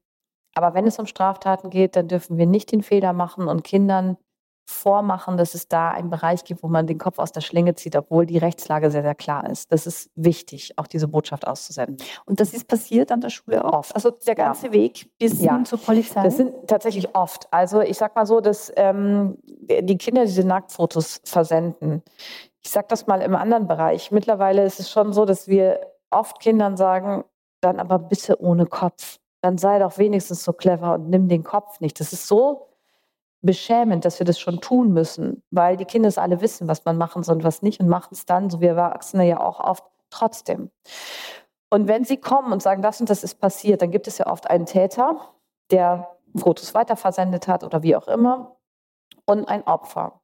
[0.55, 4.17] aber wenn es um Straftaten geht, dann dürfen wir nicht den Fehler machen und Kindern
[4.65, 7.95] vormachen, dass es da einen Bereich gibt, wo man den Kopf aus der Schlinge zieht,
[7.95, 9.71] obwohl die Rechtslage sehr, sehr klar ist.
[9.71, 11.97] Das ist wichtig, auch diese Botschaft auszusenden.
[12.25, 13.93] Und das ist passiert an der Schule oft?
[13.93, 14.73] Also der ganze ja.
[14.73, 15.55] Weg bis ja.
[15.55, 16.23] hin zur Polizei?
[16.23, 17.47] Das sind tatsächlich oft.
[17.51, 22.01] Also ich sag mal so, dass ähm, die Kinder diese Nacktfotos versenden.
[22.63, 24.11] Ich sag das mal im anderen Bereich.
[24.11, 27.23] Mittlerweile ist es schon so, dass wir oft Kindern sagen,
[27.61, 29.19] dann aber bitte ohne Kopf.
[29.41, 31.99] Dann sei doch wenigstens so clever und nimm den Kopf nicht.
[31.99, 32.67] Das ist so
[33.45, 36.97] beschämend, dass wir das schon tun müssen, weil die Kinder es alle wissen, was man
[36.97, 39.83] machen soll und was nicht und machen es dann, so wie Erwachsene ja auch oft,
[40.09, 40.71] trotzdem.
[41.69, 44.27] Und wenn sie kommen und sagen, das und das ist passiert, dann gibt es ja
[44.27, 45.19] oft einen Täter,
[45.71, 48.57] der Fotos weiterversendet hat oder wie auch immer
[49.25, 50.21] und ein Opfer.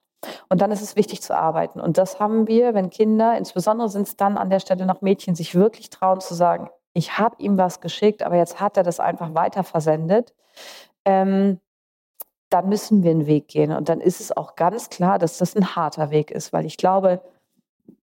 [0.50, 1.80] Und dann ist es wichtig zu arbeiten.
[1.80, 5.36] Und das haben wir, wenn Kinder, insbesondere sind es dann an der Stelle noch Mädchen,
[5.36, 9.00] sich wirklich trauen zu sagen, ich habe ihm was geschickt, aber jetzt hat er das
[9.00, 10.36] einfach weiterversendet.
[11.06, 11.60] Ähm,
[12.52, 13.72] dann müssen wir einen Weg gehen.
[13.72, 16.78] Und dann ist es auch ganz klar, dass das ein harter Weg ist, weil ich
[16.78, 17.22] glaube,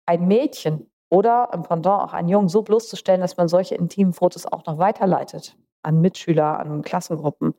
[0.06, 4.46] ein Mädchen oder im Pendant auch einen Jungen so bloßzustellen, dass man solche intimen Fotos
[4.46, 7.54] auch noch weiterleitet an Mitschüler, an Klassengruppen,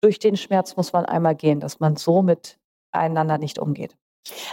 [0.00, 3.96] durch den Schmerz muss man einmal gehen, dass man so miteinander nicht umgeht.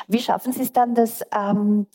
[0.08, 1.88] Wie schaffen Sie es dann, dass ähm,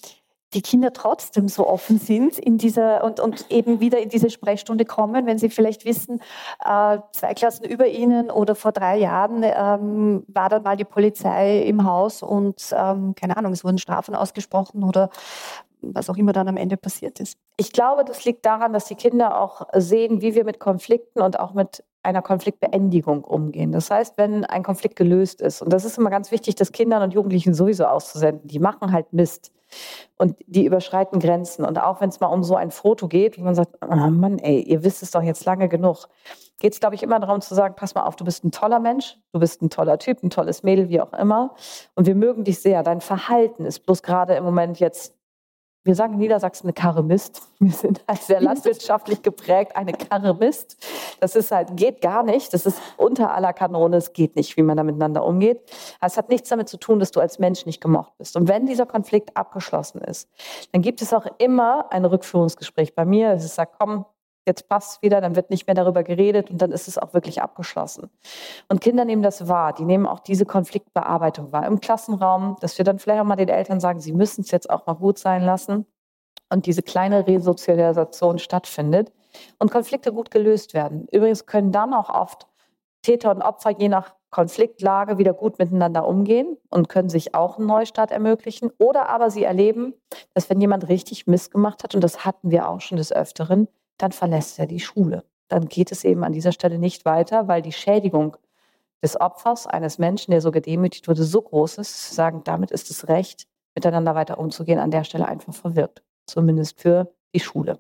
[0.55, 4.85] die Kinder trotzdem so offen sind in dieser und, und eben wieder in diese Sprechstunde
[4.85, 6.21] kommen, wenn sie vielleicht wissen,
[6.65, 11.63] äh, zwei Klassen über ihnen oder vor drei Jahren ähm, war dann mal die Polizei
[11.63, 15.11] im Haus und ähm, keine Ahnung, es wurden Strafen ausgesprochen oder
[15.81, 17.39] was auch immer dann am Ende passiert ist.
[17.57, 21.39] Ich glaube, das liegt daran, dass die Kinder auch sehen, wie wir mit Konflikten und
[21.39, 23.73] auch mit einer Konfliktbeendigung umgehen.
[23.73, 27.03] Das heißt, wenn ein Konflikt gelöst ist, und das ist immer ganz wichtig, das Kindern
[27.03, 29.53] und Jugendlichen sowieso auszusenden, die machen halt Mist
[30.17, 31.65] und die überschreiten Grenzen.
[31.65, 34.39] Und auch wenn es mal um so ein Foto geht, wo man sagt, oh Mann,
[34.39, 36.09] ey, ihr wisst es doch jetzt lange genug,
[36.61, 38.81] geht es, glaube ich, immer darum zu sagen, pass mal auf, du bist ein toller
[38.81, 41.55] Mensch, du bist ein toller Typ, ein tolles Mädel, wie auch immer.
[41.95, 42.83] Und wir mögen dich sehr.
[42.83, 45.18] Dein Verhalten ist bloß gerade im Moment jetzt
[45.85, 47.43] wir sagen in Niedersachsen eine Karre Mist.
[47.61, 50.77] Wir sind halt sehr landwirtschaftlich geprägt, eine Karre Mist.
[51.21, 52.53] Das ist halt, geht gar nicht.
[52.53, 53.97] Das ist unter aller Kanone.
[53.97, 55.63] Es geht nicht, wie man da miteinander umgeht.
[56.01, 58.37] Es hat nichts damit zu tun, dass du als Mensch nicht gemocht bist.
[58.37, 60.29] Und wenn dieser Konflikt abgeschlossen ist,
[60.73, 63.33] dann gibt es auch immer ein Rückführungsgespräch bei mir.
[63.33, 64.05] Es ist sagt, komm,
[64.49, 67.41] jetzt passt wieder, dann wird nicht mehr darüber geredet und dann ist es auch wirklich
[67.41, 68.11] abgeschlossen.
[68.69, 72.85] Und Kinder nehmen das wahr, die nehmen auch diese Konfliktbearbeitung wahr im Klassenraum, dass wir
[72.85, 75.45] dann vielleicht auch mal den Eltern sagen, sie müssen es jetzt auch mal gut sein
[75.45, 75.87] lassen
[76.51, 79.13] und diese kleine Resozialisation stattfindet
[79.59, 81.07] und Konflikte gut gelöst werden.
[81.13, 82.49] Übrigens können dann auch oft
[83.03, 87.67] Täter und Opfer je nach Konfliktlage wieder gut miteinander umgehen und können sich auch einen
[87.67, 88.71] Neustart ermöglichen.
[88.79, 89.95] Oder aber sie erleben,
[90.35, 94.13] dass wenn jemand richtig missgemacht hat, und das hatten wir auch schon des Öfteren, dann
[94.13, 95.25] verlässt er die Schule.
[95.49, 98.37] Dann geht es eben an dieser Stelle nicht weiter, weil die Schädigung
[99.03, 103.09] des Opfers eines Menschen, der so gedemütigt wurde, so groß ist, sagen, damit ist das
[103.09, 106.03] Recht, miteinander weiter umzugehen, an der Stelle einfach verwirkt.
[106.27, 107.79] Zumindest für die Schule.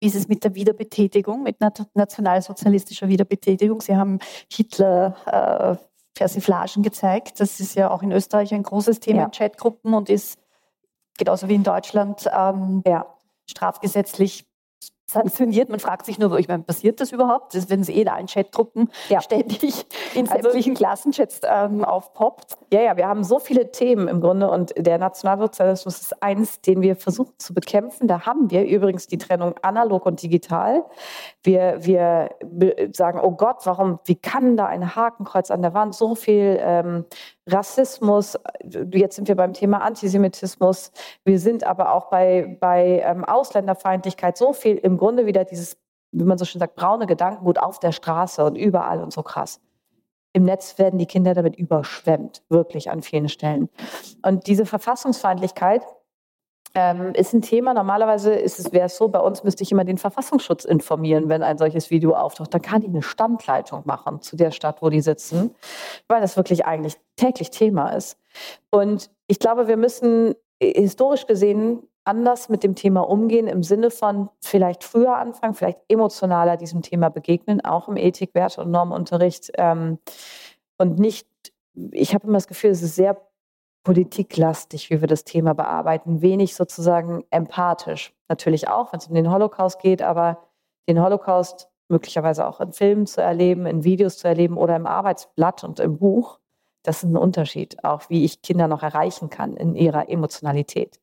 [0.00, 3.80] Wie ist es mit der Wiederbetätigung, mit nationalsozialistischer Wiederbetätigung?
[3.80, 4.18] Sie haben
[4.50, 7.38] Hitler äh, Persiflagen gezeigt.
[7.40, 9.24] Das ist ja auch in Österreich ein großes Thema ja.
[9.26, 10.38] in Chatgruppen und ist
[11.18, 13.06] genauso wie in Deutschland ähm, ja,
[13.48, 14.44] strafgesetzlich
[15.12, 15.68] sanktioniert.
[15.68, 17.54] Man fragt sich nur, ich meine, passiert das überhaupt?
[17.54, 19.20] Das, wenn es eh in allen Chatgruppen ja.
[19.20, 22.56] ständig in also sämtlichen Klassenchats ähm, aufpoppt.
[22.72, 26.82] Ja, ja, wir haben so viele Themen im Grunde und der Nationalsozialismus ist eins, den
[26.82, 28.08] wir versuchen zu bekämpfen.
[28.08, 30.84] Da haben wir übrigens die Trennung analog und digital.
[31.42, 32.30] Wir, wir
[32.92, 37.04] sagen, oh Gott, warum, wie kann da ein Hakenkreuz an der Wand so viel ähm,
[37.48, 40.92] Rassismus, jetzt sind wir beim Thema Antisemitismus,
[41.24, 45.76] wir sind aber auch bei, bei ähm, Ausländerfeindlichkeit, so viel im Grunde wieder dieses,
[46.12, 49.60] wie man so schön sagt, braune Gedankengut auf der Straße und überall und so krass.
[50.34, 53.68] Im Netz werden die Kinder damit überschwemmt, wirklich an vielen Stellen.
[54.22, 55.82] Und diese Verfassungsfeindlichkeit,
[56.74, 57.74] ähm, ist ein Thema.
[57.74, 61.42] Normalerweise ist es, wäre es so, bei uns müsste ich immer den Verfassungsschutz informieren, wenn
[61.42, 62.52] ein solches Video auftaucht.
[62.54, 65.54] Dann kann die eine Standleitung machen zu der Stadt, wo die sitzen,
[66.08, 68.18] weil das wirklich eigentlich täglich Thema ist.
[68.70, 73.90] Und ich glaube, wir müssen äh, historisch gesehen anders mit dem Thema umgehen, im Sinne
[73.90, 79.52] von vielleicht früher anfangen, vielleicht emotionaler diesem Thema begegnen, auch im Ethik, Werte und Normunterricht.
[79.54, 79.98] Ähm,
[80.78, 81.28] und nicht,
[81.92, 83.16] ich habe immer das Gefühl, es ist sehr
[83.84, 88.14] politiklastig, wie wir das Thema bearbeiten, wenig sozusagen empathisch.
[88.28, 90.38] Natürlich auch, wenn es um den Holocaust geht, aber
[90.88, 95.64] den Holocaust möglicherweise auch in Filmen zu erleben, in Videos zu erleben oder im Arbeitsblatt
[95.64, 96.38] und im Buch,
[96.82, 101.00] das ist ein Unterschied, auch wie ich Kinder noch erreichen kann in ihrer Emotionalität.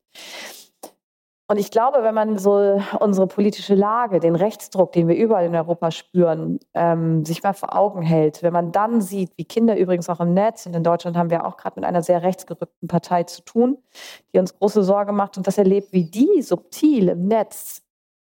[1.50, 5.56] Und ich glaube, wenn man so unsere politische Lage, den Rechtsdruck, den wir überall in
[5.56, 10.08] Europa spüren, ähm, sich mal vor Augen hält, wenn man dann sieht, wie Kinder übrigens
[10.08, 13.24] auch im Netz, und in Deutschland haben wir auch gerade mit einer sehr rechtsgerückten Partei
[13.24, 13.78] zu tun,
[14.32, 17.82] die uns große Sorge macht und das erlebt, wie die subtil im Netz,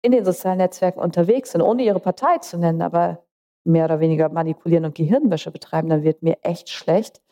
[0.02, 3.24] in den sozialen Netzwerken unterwegs sind, ohne ihre Partei zu nennen, aber
[3.64, 7.22] mehr oder weniger manipulieren und Gehirnwäsche betreiben, dann wird mir echt schlecht,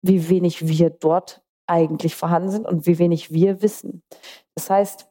[0.00, 4.02] wie wenig wir dort eigentlich vorhanden sind und wie wenig wir wissen.
[4.54, 5.09] Das heißt,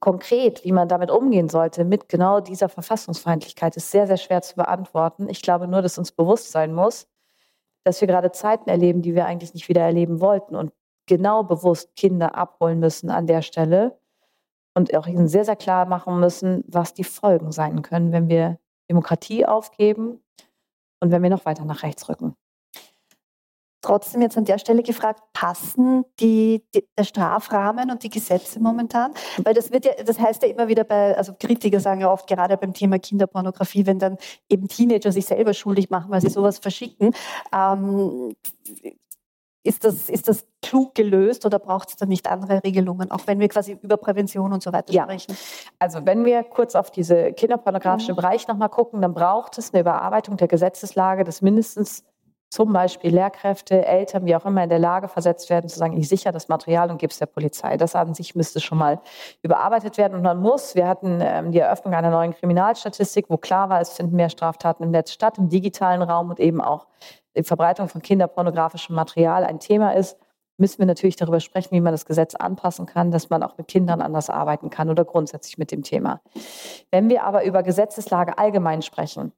[0.00, 4.56] konkret, wie man damit umgehen sollte, mit genau dieser Verfassungsfeindlichkeit, ist sehr, sehr schwer zu
[4.56, 5.28] beantworten.
[5.28, 7.06] Ich glaube nur, dass uns bewusst sein muss,
[7.84, 10.72] dass wir gerade Zeiten erleben, die wir eigentlich nicht wieder erleben wollten und
[11.06, 13.98] genau bewusst Kinder abholen müssen an der Stelle
[14.74, 18.58] und auch ihnen sehr, sehr klar machen müssen, was die Folgen sein können, wenn wir
[18.88, 20.22] Demokratie aufgeben
[21.00, 22.36] und wenn wir noch weiter nach rechts rücken
[23.80, 29.12] trotzdem jetzt an der Stelle gefragt, passen die, die, der Strafrahmen und die Gesetze momentan?
[29.42, 32.26] Weil das wird ja, das heißt ja immer wieder bei, also Kritiker sagen ja oft
[32.26, 36.58] gerade beim Thema Kinderpornografie, wenn dann eben Teenager sich selber schuldig machen, weil sie sowas
[36.58, 37.12] verschicken,
[37.52, 38.34] ähm,
[39.62, 43.40] ist das, ist das klug gelöst oder braucht es da nicht andere Regelungen, auch wenn
[43.40, 45.02] wir quasi über Prävention und so weiter ja.
[45.02, 45.36] sprechen?
[45.78, 48.16] Also wenn wir kurz auf diese kinderpornografische mhm.
[48.16, 52.04] Bereich nochmal gucken, dann braucht es eine Überarbeitung der Gesetzeslage, dass mindestens
[52.50, 56.08] zum Beispiel Lehrkräfte, Eltern, wie auch immer in der Lage versetzt werden, zu sagen, ich
[56.08, 57.76] sichere das Material und gebe es der Polizei.
[57.76, 59.00] Das an sich müsste schon mal
[59.42, 60.14] überarbeitet werden.
[60.14, 63.90] Und man muss, wir hatten ähm, die Eröffnung einer neuen Kriminalstatistik, wo klar war, es
[63.90, 66.88] finden mehr Straftaten im Netz statt, im digitalen Raum und eben auch
[67.36, 70.18] die Verbreitung von kinderpornografischem Material ein Thema ist.
[70.56, 73.68] müssen wir natürlich darüber sprechen, wie man das Gesetz anpassen kann, dass man auch mit
[73.68, 76.20] Kindern anders arbeiten kann oder grundsätzlich mit dem Thema.
[76.90, 79.32] Wenn wir aber über Gesetzeslage allgemein sprechen,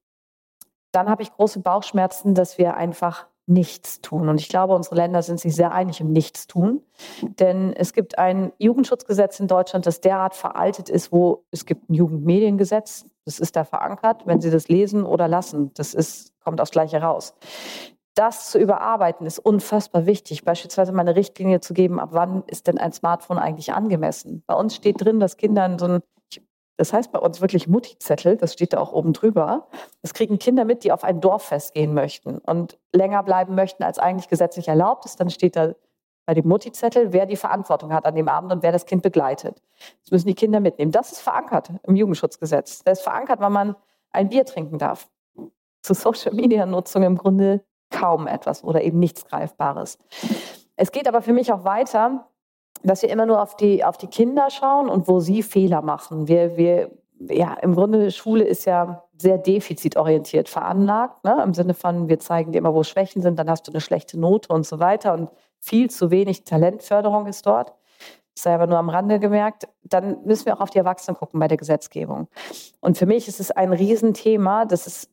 [0.92, 4.28] dann habe ich große Bauchschmerzen, dass wir einfach nichts tun.
[4.28, 6.80] Und ich glaube, unsere Länder sind sich sehr einig im Nichtstun.
[7.22, 11.94] Denn es gibt ein Jugendschutzgesetz in Deutschland, das derart veraltet ist, wo es gibt ein
[11.94, 16.70] Jugendmediengesetz, das ist da verankert, wenn Sie das lesen oder lassen, das ist, kommt aufs
[16.70, 17.34] Gleiche raus.
[18.14, 20.44] Das zu überarbeiten ist unfassbar wichtig.
[20.44, 24.42] Beispielsweise mal eine Richtlinie zu geben, ab wann ist denn ein Smartphone eigentlich angemessen?
[24.46, 26.02] Bei uns steht drin, dass Kinder so ein
[26.82, 29.68] das heißt bei uns wirklich Mutti-Zettel, das steht da auch oben drüber.
[30.00, 34.00] Das kriegen Kinder mit, die auf ein Dorffest gehen möchten und länger bleiben möchten, als
[34.00, 35.20] eigentlich gesetzlich erlaubt ist.
[35.20, 35.76] Dann steht da
[36.26, 39.62] bei dem Mutti-Zettel, wer die Verantwortung hat an dem Abend und wer das Kind begleitet.
[40.00, 40.90] Das müssen die Kinder mitnehmen.
[40.90, 42.82] Das ist verankert im Jugendschutzgesetz.
[42.82, 43.76] Das ist verankert, wann man
[44.10, 45.08] ein Bier trinken darf.
[45.82, 49.98] Zu Social-Media-Nutzung im Grunde kaum etwas oder eben nichts Greifbares.
[50.74, 52.26] Es geht aber für mich auch weiter
[52.84, 56.28] dass wir immer nur auf die, auf die Kinder schauen und wo sie Fehler machen.
[56.28, 61.40] Wir, wir, ja, im Grunde, Schule ist ja sehr defizitorientiert veranlagt, ne?
[61.44, 64.18] im Sinne von, wir zeigen dir immer, wo Schwächen sind, dann hast du eine schlechte
[64.18, 67.72] Note und so weiter und viel zu wenig Talentförderung ist dort.
[68.34, 69.68] Das sei aber nur am Rande gemerkt.
[69.84, 72.28] Dann müssen wir auch auf die Erwachsenen gucken bei der Gesetzgebung.
[72.80, 74.64] Und für mich ist es ein Riesenthema.
[74.64, 75.10] Das ist,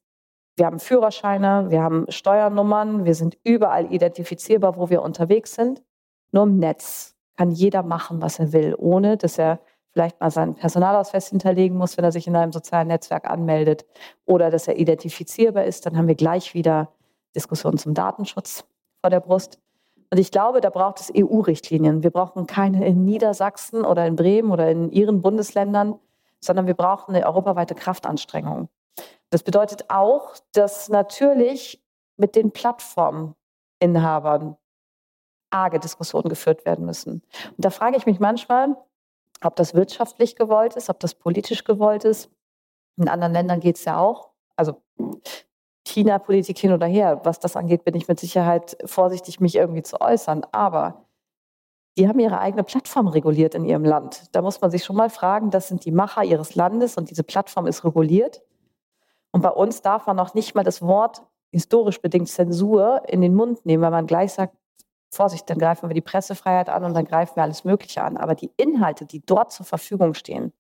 [0.55, 5.84] wir haben Führerscheine, wir haben Steuernummern, wir sind überall identifizierbar, wo wir unterwegs sind.
[6.32, 9.62] Nur im Netz kann jeder machen, was er will, ohne dass er
[9.93, 13.86] vielleicht mal seinen Personalausweis hinterlegen muss, wenn er sich in einem sozialen Netzwerk anmeldet
[14.25, 15.86] oder dass er identifizierbar ist.
[15.86, 16.91] Dann haben wir gleich wieder
[17.34, 18.65] Diskussionen zum Datenschutz
[18.99, 19.58] vor der Brust.
[20.10, 22.04] Und ich glaube, da braucht es EU-Richtlinien.
[22.04, 25.97] Wir brauchen keine in Niedersachsen oder in Bremen oder in Ihren Bundesländern,
[26.41, 28.67] sondern wir brauchen eine europaweite Kraftanstrengung.
[29.30, 31.82] Das bedeutet auch, dass natürlich
[32.17, 34.58] mit den Plattforminhabern
[35.49, 37.23] arge Diskussionen geführt werden müssen.
[37.49, 38.75] Und da frage ich mich manchmal,
[39.43, 42.29] ob das wirtschaftlich gewollt ist, ob das politisch gewollt ist.
[42.97, 44.31] In anderen Ländern geht es ja auch.
[44.55, 44.81] Also
[45.88, 47.21] China-Politik hin oder her.
[47.23, 50.45] Was das angeht, bin ich mit Sicherheit vorsichtig, mich irgendwie zu äußern.
[50.51, 51.05] Aber
[51.97, 54.23] die haben ihre eigene Plattform reguliert in ihrem Land.
[54.33, 57.23] Da muss man sich schon mal fragen, das sind die Macher ihres Landes und diese
[57.23, 58.41] Plattform ist reguliert.
[59.31, 63.35] Und bei uns darf man noch nicht mal das Wort historisch bedingt Zensur in den
[63.35, 64.55] Mund nehmen, weil man gleich sagt,
[65.12, 68.17] Vorsicht, dann greifen wir die Pressefreiheit an und dann greifen wir alles Mögliche an.
[68.17, 70.54] Aber die Inhalte, die dort zur Verfügung stehen,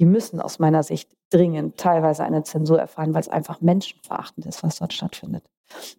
[0.00, 4.62] die müssen aus meiner Sicht dringend teilweise eine Zensur erfahren, weil es einfach menschenverachtend ist,
[4.62, 5.44] was dort stattfindet.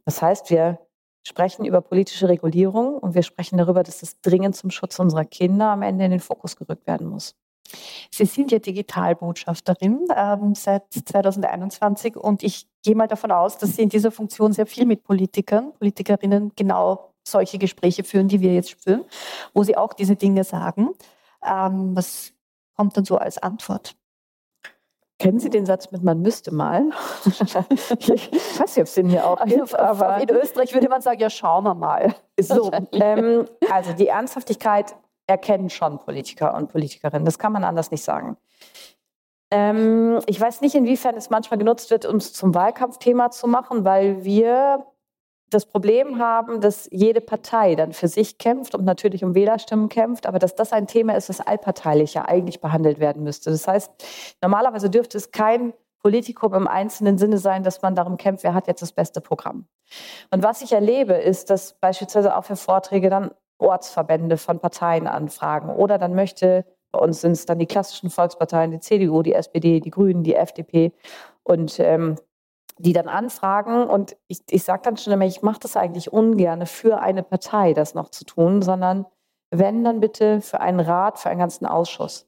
[0.05, 0.79] Das heißt, wir
[1.27, 5.69] sprechen über politische Regulierung und wir sprechen darüber, dass es dringend zum Schutz unserer Kinder
[5.69, 7.35] am Ende in den Fokus gerückt werden muss.
[8.11, 13.83] Sie sind ja Digitalbotschafterin ähm, seit 2021 und ich gehe mal davon aus, dass Sie
[13.83, 18.81] in dieser Funktion sehr viel mit Politikern, Politikerinnen genau solche Gespräche führen, die wir jetzt
[18.83, 19.05] führen,
[19.53, 20.89] wo sie auch diese Dinge sagen.
[21.45, 22.33] Ähm, was
[22.75, 23.95] kommt dann so als Antwort?
[25.19, 26.91] Kennen Sie den Satz mit man müsste mal?
[27.25, 31.19] ich weiß nicht, ob es den hier auch gibt, aber in Österreich würde man sagen,
[31.19, 32.15] ja, schauen wir mal.
[32.39, 34.95] So, ähm, also die Ernsthaftigkeit
[35.27, 37.25] erkennen schon Politiker und Politikerinnen.
[37.25, 38.37] Das kann man anders nicht sagen.
[39.51, 44.23] Ähm, ich weiß nicht, inwiefern es manchmal genutzt wird, uns zum Wahlkampfthema zu machen, weil
[44.23, 44.85] wir
[45.49, 50.25] das Problem haben, dass jede Partei dann für sich kämpft und natürlich um Wählerstimmen kämpft,
[50.25, 53.49] aber dass das ein Thema ist, das allparteilicher eigentlich behandelt werden müsste.
[53.51, 53.91] Das heißt,
[54.41, 58.67] normalerweise dürfte es kein Politikum im einzelnen Sinne sein, dass man darum kämpft, wer hat
[58.67, 59.65] jetzt das beste Programm.
[60.31, 65.69] Und was ich erlebe, ist, dass beispielsweise auch für Vorträge dann Ortsverbände von Parteien anfragen
[65.69, 69.79] oder dann möchte, bei uns sind es dann die klassischen Volksparteien, die CDU, die SPD,
[69.79, 70.93] die Grünen, die FDP
[71.43, 72.15] und ähm,
[72.79, 76.65] die dann anfragen und ich, ich sage dann schon immer, ich mache das eigentlich ungern
[76.65, 79.05] für eine Partei, das noch zu tun, sondern
[79.51, 82.27] wenn, dann bitte für einen Rat, für einen ganzen Ausschuss.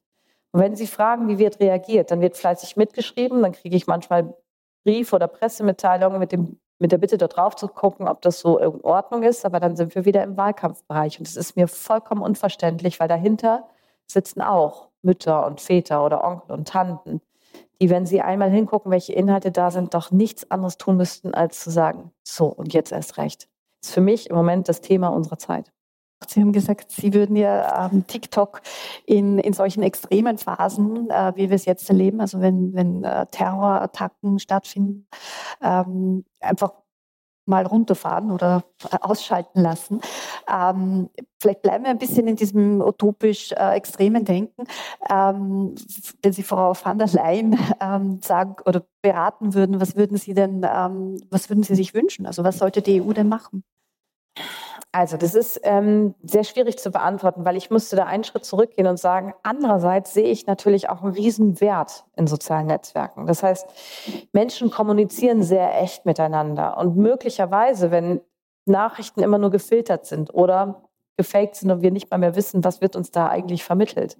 [0.51, 4.33] Und wenn Sie fragen, wie wird reagiert, dann wird fleißig mitgeschrieben, dann kriege ich manchmal
[4.83, 8.57] Brief- oder Pressemitteilungen mit, dem, mit der Bitte, dort drauf zu gucken, ob das so
[8.57, 12.23] in Ordnung ist, aber dann sind wir wieder im Wahlkampfbereich und das ist mir vollkommen
[12.23, 13.69] unverständlich, weil dahinter
[14.05, 17.21] sitzen auch Mütter und Väter oder Onkel und Tanten,
[17.81, 21.59] die, wenn sie einmal hingucken, welche Inhalte da sind, doch nichts anderes tun müssten, als
[21.59, 23.49] zu sagen, so und jetzt erst recht.
[23.81, 25.71] Das ist für mich im Moment das Thema unserer Zeit.
[26.27, 28.61] Sie haben gesagt, Sie würden ja ähm, TikTok
[29.07, 33.25] in, in solchen extremen Phasen, äh, wie wir es jetzt erleben, also wenn, wenn äh,
[33.25, 35.07] Terrorattacken stattfinden,
[35.63, 36.73] ähm, einfach
[37.51, 38.63] mal runterfahren oder
[39.01, 40.01] ausschalten lassen.
[40.51, 44.63] Ähm, vielleicht bleiben wir ein bisschen in diesem utopisch äh, extremen Denken.
[45.09, 45.75] Ähm,
[46.23, 50.65] wenn Sie Frau van der Leyen ähm, sagen oder beraten würden, was würden Sie denn,
[50.67, 52.25] ähm, was würden Sie sich wünschen?
[52.25, 53.63] Also was sollte die EU denn machen?
[54.93, 58.87] Also, das ist ähm, sehr schwierig zu beantworten, weil ich musste da einen Schritt zurückgehen
[58.87, 63.25] und sagen, andererseits sehe ich natürlich auch einen riesen Wert in sozialen Netzwerken.
[63.25, 63.65] Das heißt,
[64.33, 68.19] Menschen kommunizieren sehr echt miteinander und möglicherweise, wenn
[68.65, 70.83] Nachrichten immer nur gefiltert sind oder
[71.15, 74.17] gefaked sind und wir nicht mal mehr wissen, was wird uns da eigentlich vermittelt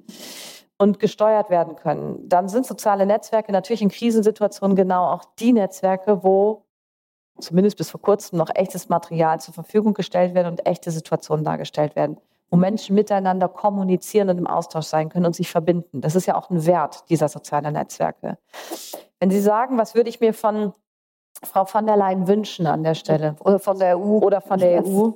[0.77, 6.23] und gesteuert werden können, dann sind soziale Netzwerke natürlich in Krisensituationen genau auch die Netzwerke,
[6.23, 6.65] wo
[7.39, 11.95] zumindest bis vor kurzem noch echtes Material zur Verfügung gestellt wird und echte Situationen dargestellt
[11.95, 12.17] werden,
[12.49, 16.01] wo Menschen miteinander kommunizieren und im Austausch sein können und sich verbinden.
[16.01, 18.37] Das ist ja auch ein Wert dieser sozialen Netzwerke.
[19.19, 20.73] Wenn Sie sagen, was würde ich mir von
[21.43, 24.85] Frau von der Leyen wünschen an der Stelle oder von der EU oder von der
[24.85, 25.11] EU,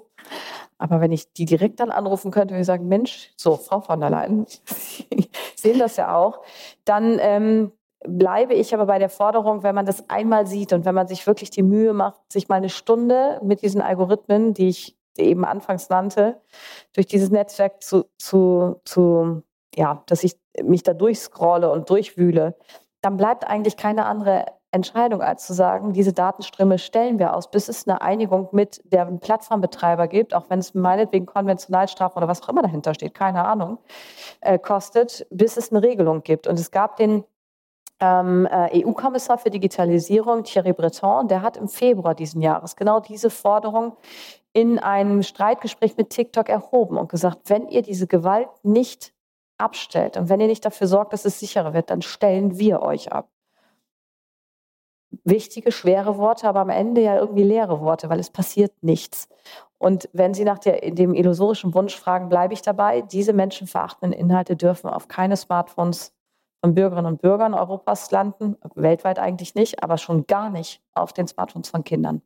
[0.78, 4.00] aber wenn ich die direkt dann anrufen könnte, würde ich sagen, Mensch, so, Frau von
[4.00, 6.42] der Leyen, Sie sehen das ja auch,
[6.84, 7.72] dann ähm,
[8.08, 11.26] bleibe ich aber bei der Forderung, wenn man das einmal sieht und wenn man sich
[11.28, 15.90] wirklich die Mühe macht, sich mal eine Stunde mit diesen Algorithmen, die ich eben anfangs
[15.90, 16.42] nannte,
[16.94, 19.44] durch dieses Netzwerk zu, zu, zu
[19.76, 22.56] ja, dass ich mich da durchscrolle und durchwühle,
[23.02, 24.46] dann bleibt eigentlich keine andere
[24.76, 29.20] Entscheidung, als zu sagen, diese Datenströme stellen wir aus, bis es eine Einigung mit dem
[29.20, 33.78] Plattformbetreiber gibt, auch wenn es meinetwegen Konventionalstrafen oder was auch immer dahinter steht, keine Ahnung,
[34.42, 36.46] äh, kostet, bis es eine Regelung gibt.
[36.46, 37.24] Und es gab den
[38.00, 43.30] ähm, äh, EU-Kommissar für Digitalisierung, Thierry Breton, der hat im Februar diesen Jahres genau diese
[43.30, 43.96] Forderung
[44.54, 49.14] in einem Streitgespräch mit TikTok erhoben und gesagt, wenn ihr diese Gewalt nicht
[49.58, 53.12] abstellt und wenn ihr nicht dafür sorgt, dass es sicherer wird, dann stellen wir euch
[53.12, 53.30] ab
[55.24, 59.30] wichtige, schwere Worte, aber am Ende ja irgendwie leere Worte, weil es passiert nichts.
[59.78, 64.56] Und wenn Sie nach der, dem illusorischen Wunsch fragen, bleibe ich dabei, diese menschenverachtenden Inhalte
[64.56, 66.15] dürfen auf keine Smartphones
[66.66, 71.28] von Bürgerinnen und Bürgern Europas landen, weltweit eigentlich nicht, aber schon gar nicht auf den
[71.28, 72.24] Smartphones von Kindern.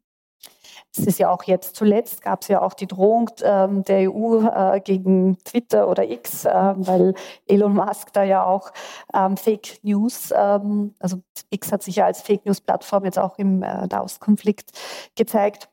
[0.96, 4.48] Es ist ja auch jetzt zuletzt gab es ja auch die Drohung ähm, der EU
[4.48, 7.16] äh, gegen Twitter oder X, äh, weil
[7.48, 8.72] Elon Musk da ja auch
[9.14, 11.18] ähm, Fake News, ähm, also
[11.50, 14.72] X hat sich ja als Fake News Plattform jetzt auch im äh, Daos-Konflikt
[15.18, 15.70] gezeigt.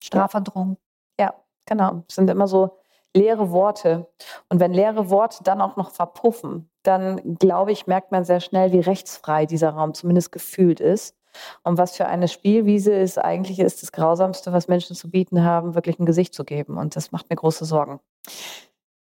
[0.00, 0.76] Strafandrohung.
[1.18, 1.34] Ja,
[1.66, 2.04] genau.
[2.06, 2.78] Das sind immer so
[3.14, 4.06] leere Worte.
[4.48, 8.72] Und wenn leere Worte dann auch noch verpuffen, dann glaube ich, merkt man sehr schnell,
[8.72, 11.16] wie rechtsfrei dieser Raum zumindest gefühlt ist.
[11.62, 15.74] Und was für eine Spielwiese ist eigentlich ist das Grausamste, was Menschen zu bieten haben,
[15.74, 16.78] wirklich ein Gesicht zu geben.
[16.78, 18.00] Und das macht mir große Sorgen.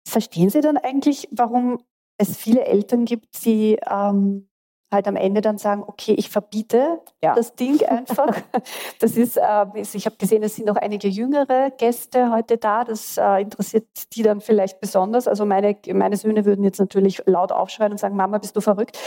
[0.06, 1.82] Verstehen Sie dann eigentlich, warum
[2.18, 4.48] es viele Eltern gibt, die ähm,
[4.92, 7.34] halt am Ende dann sagen, okay, ich verbiete ja.
[7.34, 8.36] das Ding einfach.
[8.98, 12.84] Das ist, äh, ich habe gesehen, es sind noch einige jüngere Gäste heute da.
[12.84, 15.26] Das äh, interessiert die dann vielleicht besonders.
[15.26, 18.98] Also meine, meine Söhne würden jetzt natürlich laut aufschreien und sagen, Mama, bist du verrückt?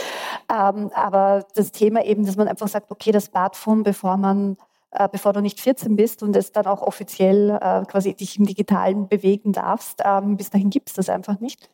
[0.52, 4.56] Ähm, aber das Thema eben, dass man einfach sagt, okay, das Smartphone, bevor man
[4.90, 8.46] äh, bevor du nicht 14 bist und es dann auch offiziell äh, quasi dich im
[8.46, 10.02] Digitalen bewegen darfst.
[10.04, 11.68] Ähm, bis dahin gibt es das einfach nicht.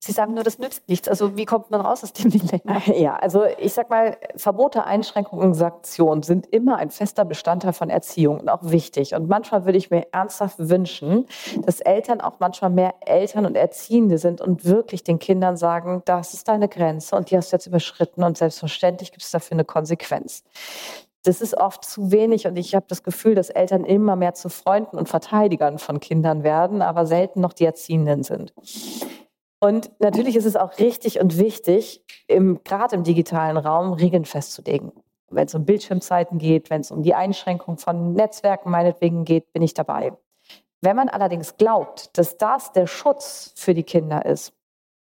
[0.00, 1.08] Sie sagen nur, das nützt nichts.
[1.08, 2.80] Also wie kommt man raus aus dem Dilemma?
[2.94, 7.90] Ja, also ich sag mal, Verbote, Einschränkungen und Sanktionen sind immer ein fester Bestandteil von
[7.90, 9.14] Erziehung und auch wichtig.
[9.14, 11.26] Und manchmal würde ich mir ernsthaft wünschen,
[11.64, 16.32] dass Eltern auch manchmal mehr Eltern und Erziehende sind und wirklich den Kindern sagen, das
[16.32, 19.64] ist deine Grenze und die hast du jetzt überschritten und selbstverständlich gibt es dafür eine
[19.64, 20.44] Konsequenz
[21.24, 24.48] das ist oft zu wenig und ich habe das Gefühl, dass Eltern immer mehr zu
[24.48, 28.54] Freunden und Verteidigern von Kindern werden, aber selten noch die Erziehenden sind.
[29.60, 34.92] Und natürlich ist es auch richtig und wichtig, gerade im digitalen Raum Regeln festzulegen.
[35.30, 39.62] Wenn es um Bildschirmzeiten geht, wenn es um die Einschränkung von Netzwerken meinetwegen geht, bin
[39.62, 40.12] ich dabei.
[40.80, 44.52] Wenn man allerdings glaubt, dass das der Schutz für die Kinder ist,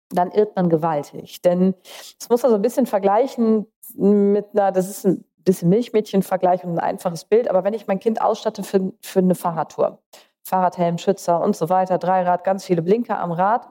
[0.09, 1.41] dann irrt man gewaltig.
[1.41, 1.75] Denn
[2.19, 6.71] es muss man so ein bisschen vergleichen mit einer, das ist ein bisschen Milchmädchen-Vergleich und
[6.71, 9.99] ein einfaches Bild, aber wenn ich mein Kind ausstatte für, für eine Fahrradtour,
[10.43, 13.67] Fahrradhelm, Schützer und so weiter, Dreirad, ganz viele Blinker am Rad,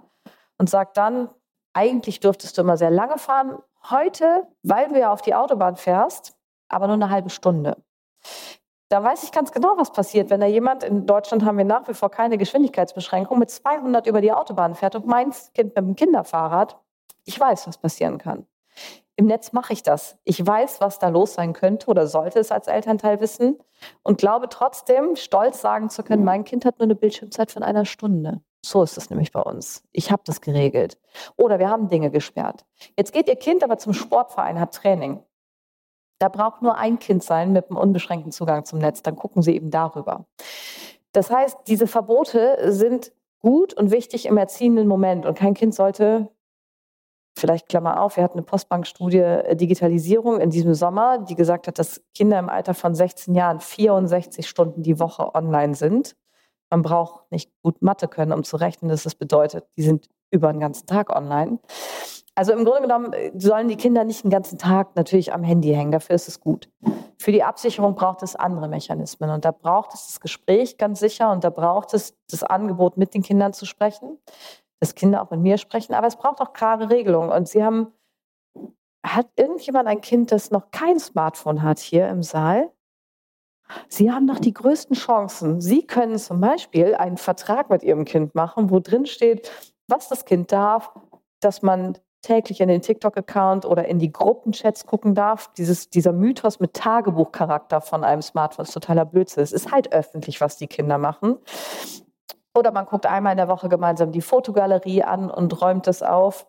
[0.60, 1.30] und sagt dann,
[1.72, 3.60] eigentlich dürftest du immer sehr lange fahren.
[3.88, 6.34] Heute, weil du ja auf die Autobahn fährst,
[6.68, 7.78] aber nur eine halbe Stunde.
[8.90, 11.88] Da weiß ich ganz genau, was passiert, wenn da jemand, in Deutschland haben wir nach
[11.88, 15.96] wie vor keine Geschwindigkeitsbeschränkung, mit 200 über die Autobahn fährt und mein Kind mit dem
[15.96, 16.76] Kinderfahrrad.
[17.24, 18.46] Ich weiß, was passieren kann.
[19.16, 20.18] Im Netz mache ich das.
[20.24, 23.58] Ich weiß, was da los sein könnte oder sollte es als Elternteil wissen
[24.02, 27.86] und glaube trotzdem, stolz sagen zu können, mein Kind hat nur eine Bildschirmzeit von einer
[27.86, 28.42] Stunde.
[28.62, 29.82] So ist es nämlich bei uns.
[29.92, 30.98] Ich habe das geregelt.
[31.36, 32.64] Oder wir haben Dinge gesperrt.
[32.96, 35.22] Jetzt geht Ihr Kind aber zum Sportverein, hat Training.
[36.18, 39.02] Da braucht nur ein Kind sein mit einem unbeschränkten Zugang zum Netz.
[39.02, 40.26] Dann gucken Sie eben darüber.
[41.12, 45.24] Das heißt, diese Verbote sind gut und wichtig im erziehenden Moment.
[45.24, 46.28] Und kein Kind sollte,
[47.38, 51.78] vielleicht Klammer auf, wir hatten eine Postbankstudie äh, Digitalisierung in diesem Sommer, die gesagt hat,
[51.78, 56.14] dass Kinder im Alter von 16 Jahren 64 Stunden die Woche online sind
[56.70, 60.52] Man braucht nicht gut Mathe können, um zu rechnen, dass das bedeutet, die sind über
[60.52, 61.58] den ganzen Tag online.
[62.34, 65.74] Also im Grunde genommen äh, sollen die Kinder nicht den ganzen Tag natürlich am Handy
[65.74, 65.92] hängen.
[65.92, 66.70] Dafür ist es gut.
[67.18, 69.30] Für die Absicherung braucht es andere Mechanismen.
[69.30, 73.12] Und da braucht es das Gespräch ganz sicher und da braucht es das Angebot, mit
[73.12, 74.16] den Kindern zu sprechen,
[74.80, 75.92] dass Kinder auch mit mir sprechen.
[75.92, 77.30] Aber es braucht auch klare Regelungen.
[77.30, 77.92] Und Sie haben,
[79.04, 82.70] hat irgendjemand ein Kind, das noch kein Smartphone hat hier im Saal?
[83.88, 85.60] Sie haben noch die größten Chancen.
[85.60, 89.50] Sie können zum Beispiel einen Vertrag mit Ihrem Kind machen, wo drin steht,
[89.88, 90.90] was das Kind darf,
[91.40, 95.52] dass man täglich in den TikTok-Account oder in die Gruppenchats gucken darf.
[95.54, 99.42] Dieses, dieser Mythos mit Tagebuchcharakter von einem Smartphone ist totaler Blödsinn.
[99.42, 101.36] Es ist halt öffentlich, was die Kinder machen.
[102.54, 106.46] Oder man guckt einmal in der Woche gemeinsam die Fotogalerie an und räumt es auf.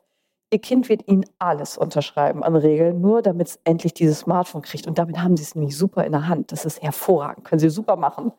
[0.52, 4.86] Ihr Kind wird Ihnen alles unterschreiben an Regeln, nur damit es endlich dieses Smartphone kriegt.
[4.86, 6.52] Und damit haben Sie es nämlich super in der Hand.
[6.52, 8.34] Das ist hervorragend, können Sie super machen.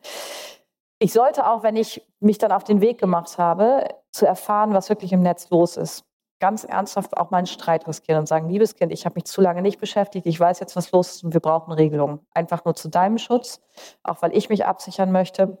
[0.99, 4.89] Ich sollte auch, wenn ich mich dann auf den Weg gemacht habe, zu erfahren, was
[4.89, 6.05] wirklich im Netz los ist
[6.43, 9.39] ganz ernsthaft auch mal einen Streit riskieren und sagen, liebes Kind, ich habe mich zu
[9.39, 12.19] lange nicht beschäftigt, ich weiß jetzt, was los ist und wir brauchen Regelungen.
[12.33, 13.61] Einfach nur zu deinem Schutz,
[14.03, 15.57] auch weil ich mich absichern möchte.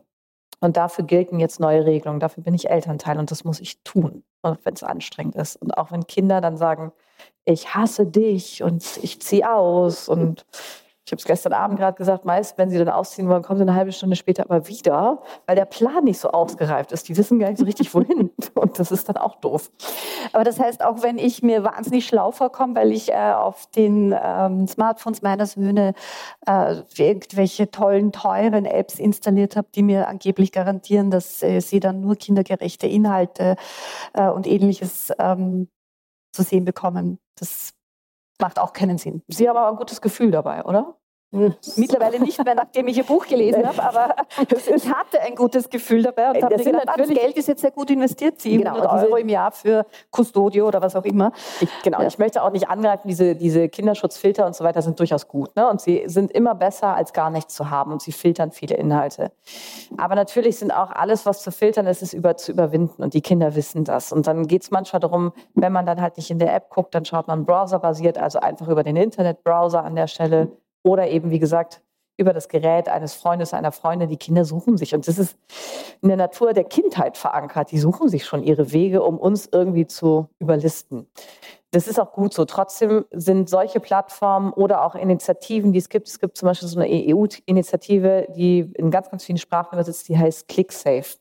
[0.63, 2.21] Und dafür gelten jetzt neue Regelungen.
[2.21, 5.57] Dafür bin ich Elternteil und das muss ich tun, wenn es anstrengend ist.
[5.57, 6.93] Und auch wenn Kinder dann sagen,
[7.43, 10.45] ich hasse dich und ich ziehe aus und
[11.05, 13.63] ich habe es gestern Abend gerade gesagt, meist, wenn sie dann ausziehen wollen, kommen sie
[13.63, 17.09] eine halbe Stunde später aber wieder, weil der Plan nicht so ausgereift ist.
[17.09, 18.31] Die wissen gar nicht so richtig, wohin.
[18.53, 19.69] Und das ist dann auch doof.
[20.31, 24.15] Aber das heißt, auch wenn ich mir wahnsinnig schlau vorkomme, weil ich äh, auf den
[24.17, 25.93] ähm, Smartphones meiner Söhne
[26.47, 31.99] äh, irgendwelche tollen, teuren Apps installiert habe, die mir angeblich garantieren, dass äh, sie dann
[31.99, 33.57] nur kindergerechte Inhalte
[34.13, 35.67] äh, und ähnliches ähm,
[36.31, 37.19] zu sehen bekommen.
[37.37, 37.73] Das
[38.39, 39.23] macht auch keinen Sinn.
[39.27, 40.97] Sie haben aber ein gutes Gefühl dabei, oder?
[41.33, 41.55] Hm.
[41.77, 44.15] Mittlerweile nicht mehr, nachdem ich Ihr Buch gelesen habe, aber
[44.51, 47.71] ich hatte ein gutes Gefühl dabei und habe mir gedacht, das Geld ist jetzt sehr
[47.71, 49.83] gut investiert, 700 genau, Euro im Jahr für
[50.15, 51.31] Custodio oder was auch immer.
[51.59, 52.07] Ich, genau, ja.
[52.07, 55.67] ich möchte auch nicht angreifen, diese, diese Kinderschutzfilter und so weiter sind durchaus gut ne?
[55.67, 59.31] und sie sind immer besser, als gar nichts zu haben und sie filtern viele Inhalte.
[59.97, 63.21] Aber natürlich sind auch alles, was zu filtern ist, ist über, zu überwinden und die
[63.21, 64.11] Kinder wissen das.
[64.11, 66.93] Und dann geht es manchmal darum, wenn man dann halt nicht in der App guckt,
[66.93, 70.51] dann schaut man browserbasiert, also einfach über den Internetbrowser an der Stelle
[70.83, 71.81] oder eben, wie gesagt,
[72.17, 74.09] über das Gerät eines Freundes, einer Freundin.
[74.09, 74.93] Die Kinder suchen sich.
[74.93, 75.35] Und das ist
[76.01, 77.71] in der Natur der Kindheit verankert.
[77.71, 81.07] Die suchen sich schon ihre Wege, um uns irgendwie zu überlisten.
[81.71, 82.45] Das ist auch gut so.
[82.45, 86.79] Trotzdem sind solche Plattformen oder auch Initiativen, die es gibt, es gibt zum Beispiel so
[86.79, 91.17] eine EU-Initiative, die in ganz, ganz vielen Sprachen übersetzt, die heißt ClickSafe.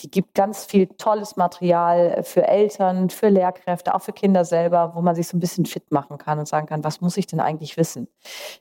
[0.00, 5.00] Die gibt ganz viel tolles Material für Eltern, für Lehrkräfte, auch für Kinder selber, wo
[5.00, 7.40] man sich so ein bisschen fit machen kann und sagen kann, was muss ich denn
[7.40, 8.08] eigentlich wissen?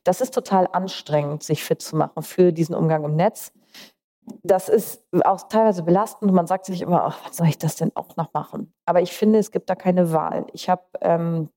[0.03, 3.51] Das ist total anstrengend, sich fit zu machen für diesen Umgang im Netz.
[4.43, 7.78] Das ist auch teilweise belastend und man sagt sich immer, ach, was soll ich das
[7.78, 8.74] denn auch noch machen?
[8.86, 10.47] Aber ich finde, es gibt da keine Wahl.
[10.51, 11.49] Ich habe, ähm,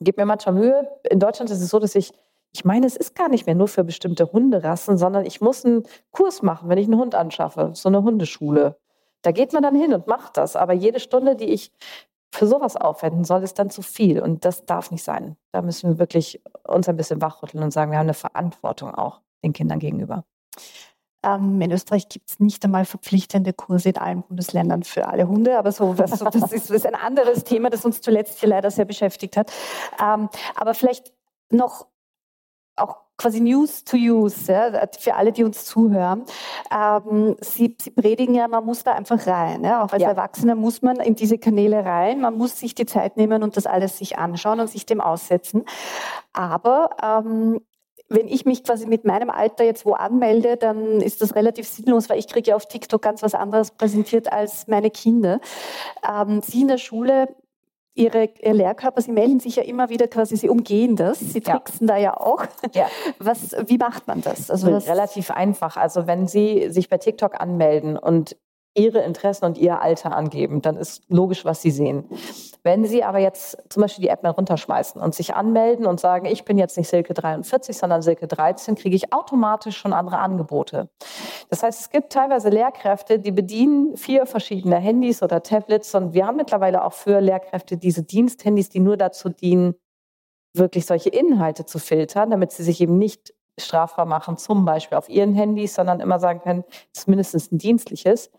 [0.00, 0.90] gebe mir manchmal Mühe.
[1.10, 2.12] In Deutschland ist es so, dass ich
[2.54, 5.82] ich meine, es ist gar nicht mehr nur für bestimmte Hunderassen, sondern ich muss einen
[6.12, 8.78] Kurs machen, wenn ich einen Hund anschaffe, so eine Hundeschule.
[9.24, 10.54] Da geht man dann hin und macht das.
[10.54, 11.72] Aber jede Stunde, die ich
[12.30, 14.20] für sowas aufwenden soll, ist dann zu viel.
[14.20, 15.36] Und das darf nicht sein.
[15.52, 19.20] Da müssen wir wirklich uns ein bisschen wachrütteln und sagen, wir haben eine Verantwortung auch
[19.42, 20.24] den Kindern gegenüber.
[21.22, 25.58] Ähm, in Österreich gibt es nicht einmal verpflichtende Kurse in allen Bundesländern für alle Hunde,
[25.58, 28.70] aber so, das, das, ist, das ist, ein anderes Thema, das uns zuletzt hier leider
[28.70, 29.50] sehr beschäftigt hat.
[29.98, 31.14] Ähm, aber vielleicht
[31.50, 31.86] noch
[32.76, 36.24] auch quasi News to Use, ja, für alle, die uns zuhören.
[36.70, 39.64] Ähm, Sie, Sie predigen ja, man muss da einfach rein.
[39.64, 39.84] Ja?
[39.84, 40.10] Auch als ja.
[40.10, 42.20] Erwachsener muss man in diese Kanäle rein.
[42.20, 45.64] Man muss sich die Zeit nehmen und das alles sich anschauen und sich dem aussetzen.
[46.32, 47.60] Aber ähm,
[48.08, 52.08] wenn ich mich quasi mit meinem Alter jetzt wo anmelde, dann ist das relativ sinnlos,
[52.08, 55.40] weil ich kriege ja auf TikTok ganz was anderes präsentiert als meine Kinder.
[56.08, 57.28] Ähm, Sie in der Schule
[57.94, 61.86] Ihre, Ihr Lehrkörper, Sie melden sich ja immer wieder quasi, Sie umgehen das, Sie tricksen
[61.86, 61.94] ja.
[61.94, 62.44] da ja auch.
[62.72, 62.86] Ja.
[63.18, 64.50] Was, wie macht man das?
[64.50, 65.76] Also das Relativ einfach.
[65.76, 68.36] Also wenn Sie sich bei TikTok anmelden und
[68.74, 72.04] ihre Interessen und ihr Alter angeben, dann ist logisch, was sie sehen.
[72.64, 76.24] Wenn Sie aber jetzt zum Beispiel die App mal runterschmeißen und sich anmelden und sagen,
[76.24, 80.88] ich bin jetzt nicht Silke 43, sondern Silke 13, kriege ich automatisch schon andere Angebote.
[81.50, 86.26] Das heißt, es gibt teilweise Lehrkräfte, die bedienen vier verschiedene Handys oder Tablets und wir
[86.26, 89.74] haben mittlerweile auch für Lehrkräfte diese Diensthandys, die nur dazu dienen,
[90.56, 95.10] wirklich solche Inhalte zu filtern, damit sie sich eben nicht strafbar machen, zum Beispiel auf
[95.10, 98.30] ihren Handys, sondern immer sagen können, es ist mindestens ein dienstliches.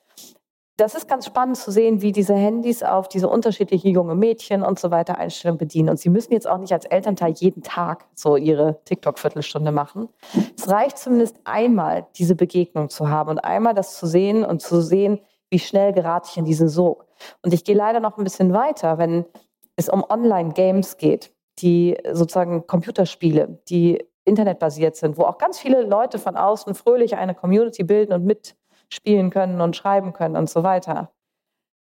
[0.78, 4.78] Das ist ganz spannend zu sehen, wie diese Handys auf diese unterschiedlichen junge Mädchen und
[4.78, 5.90] so weiter Einstellungen bedienen.
[5.90, 10.10] Und sie müssen jetzt auch nicht als Elternteil jeden Tag so ihre TikTok-Viertelstunde machen.
[10.58, 14.82] Es reicht zumindest einmal, diese Begegnung zu haben und einmal das zu sehen und zu
[14.82, 15.20] sehen,
[15.50, 17.06] wie schnell gerate ich in diesen Sog.
[17.42, 19.26] Und ich gehe leider noch ein bisschen weiter, wenn
[19.78, 26.20] es um Online-Games geht, die sozusagen Computerspiele, die internetbasiert sind, wo auch ganz viele Leute
[26.20, 28.56] von außen fröhlich eine Community bilden und mit
[28.90, 31.12] spielen können und schreiben können und so weiter,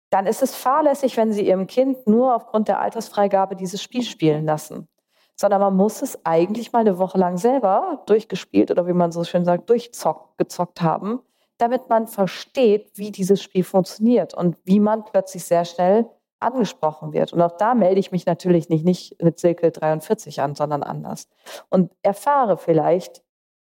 [0.10, 4.46] dann ist es fahrlässig, wenn Sie Ihrem Kind nur aufgrund der Altersfreigabe dieses Spiel spielen
[4.46, 4.88] lassen.
[5.36, 9.24] Sondern man muss es eigentlich mal eine Woche lang selber durchgespielt oder wie man so
[9.24, 11.22] schön sagt, durchgezockt haben,
[11.58, 17.34] damit man versteht, wie dieses Spiel funktioniert und wie man plötzlich sehr schnell angesprochen wird.
[17.34, 21.28] Und auch da melde ich mich natürlich nicht, nicht mit Silke 43 an, sondern anders.
[21.70, 23.22] Und erfahre vielleicht,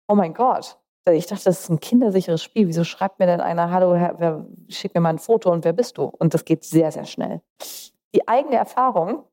[0.08, 0.78] oh mein Gott,
[1.14, 2.68] ich dachte, das ist ein kindersicheres Spiel.
[2.68, 5.74] Wieso schreibt mir denn einer, hallo, Herr, wer, schick mir mal ein Foto und wer
[5.74, 6.04] bist du?
[6.04, 7.42] Und das geht sehr, sehr schnell.
[8.16, 9.24] Die eigene Erfahrung,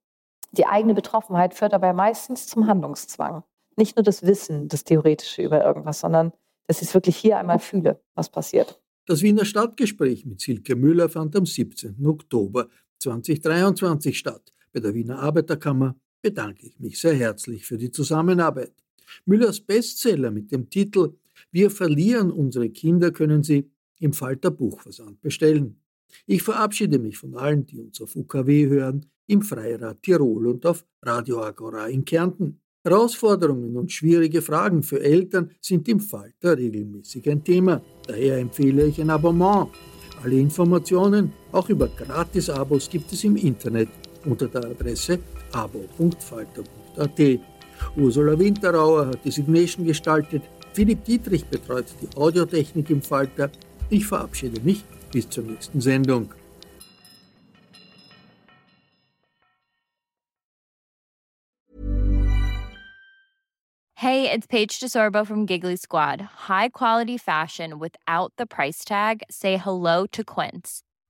[0.50, 3.42] die eigene Betroffenheit führt dabei meistens zum Handlungszwang.
[3.76, 6.32] Nicht nur das Wissen, das Theoretische über irgendwas, sondern
[6.66, 8.80] dass ich es wirklich hier einmal fühle, was passiert.
[9.06, 12.06] Das Wiener Stadtgespräch mit Silke Müller fand am 17.
[12.06, 12.68] Oktober
[12.98, 14.52] 2023 statt.
[14.72, 18.72] Bei der Wiener Arbeiterkammer bedanke ich mich sehr herzlich für die Zusammenarbeit.
[19.24, 21.14] Müllers Bestseller mit dem Titel
[21.50, 25.80] wir verlieren unsere Kinder, können Sie im Falter Buchversand bestellen.
[26.26, 30.84] Ich verabschiede mich von allen, die uns auf UKW hören, im Freirad Tirol und auf
[31.02, 32.60] Radio Agora in Kärnten.
[32.84, 37.80] Herausforderungen und schwierige Fragen für Eltern sind im Falter regelmäßig ein Thema.
[38.06, 39.68] Daher empfehle ich ein Abonnement.
[40.22, 43.88] Alle Informationen, auch über Gratis-Abos, gibt es im Internet
[44.24, 45.18] unter der Adresse
[45.52, 47.20] abo.falter.at.
[47.96, 50.42] Ursula Winterauer hat die Signation gestaltet.
[50.72, 53.50] Philipp Dietrich betreut die Audiotechnik im Falter.
[53.90, 56.32] Ich verabschiede mich bis zur nächsten Sendung.
[63.96, 66.20] Hey, it's Paige DeSorbo from Giggly Squad.
[66.48, 69.22] High quality fashion without the price tag.
[69.30, 70.82] Say hello to Quince.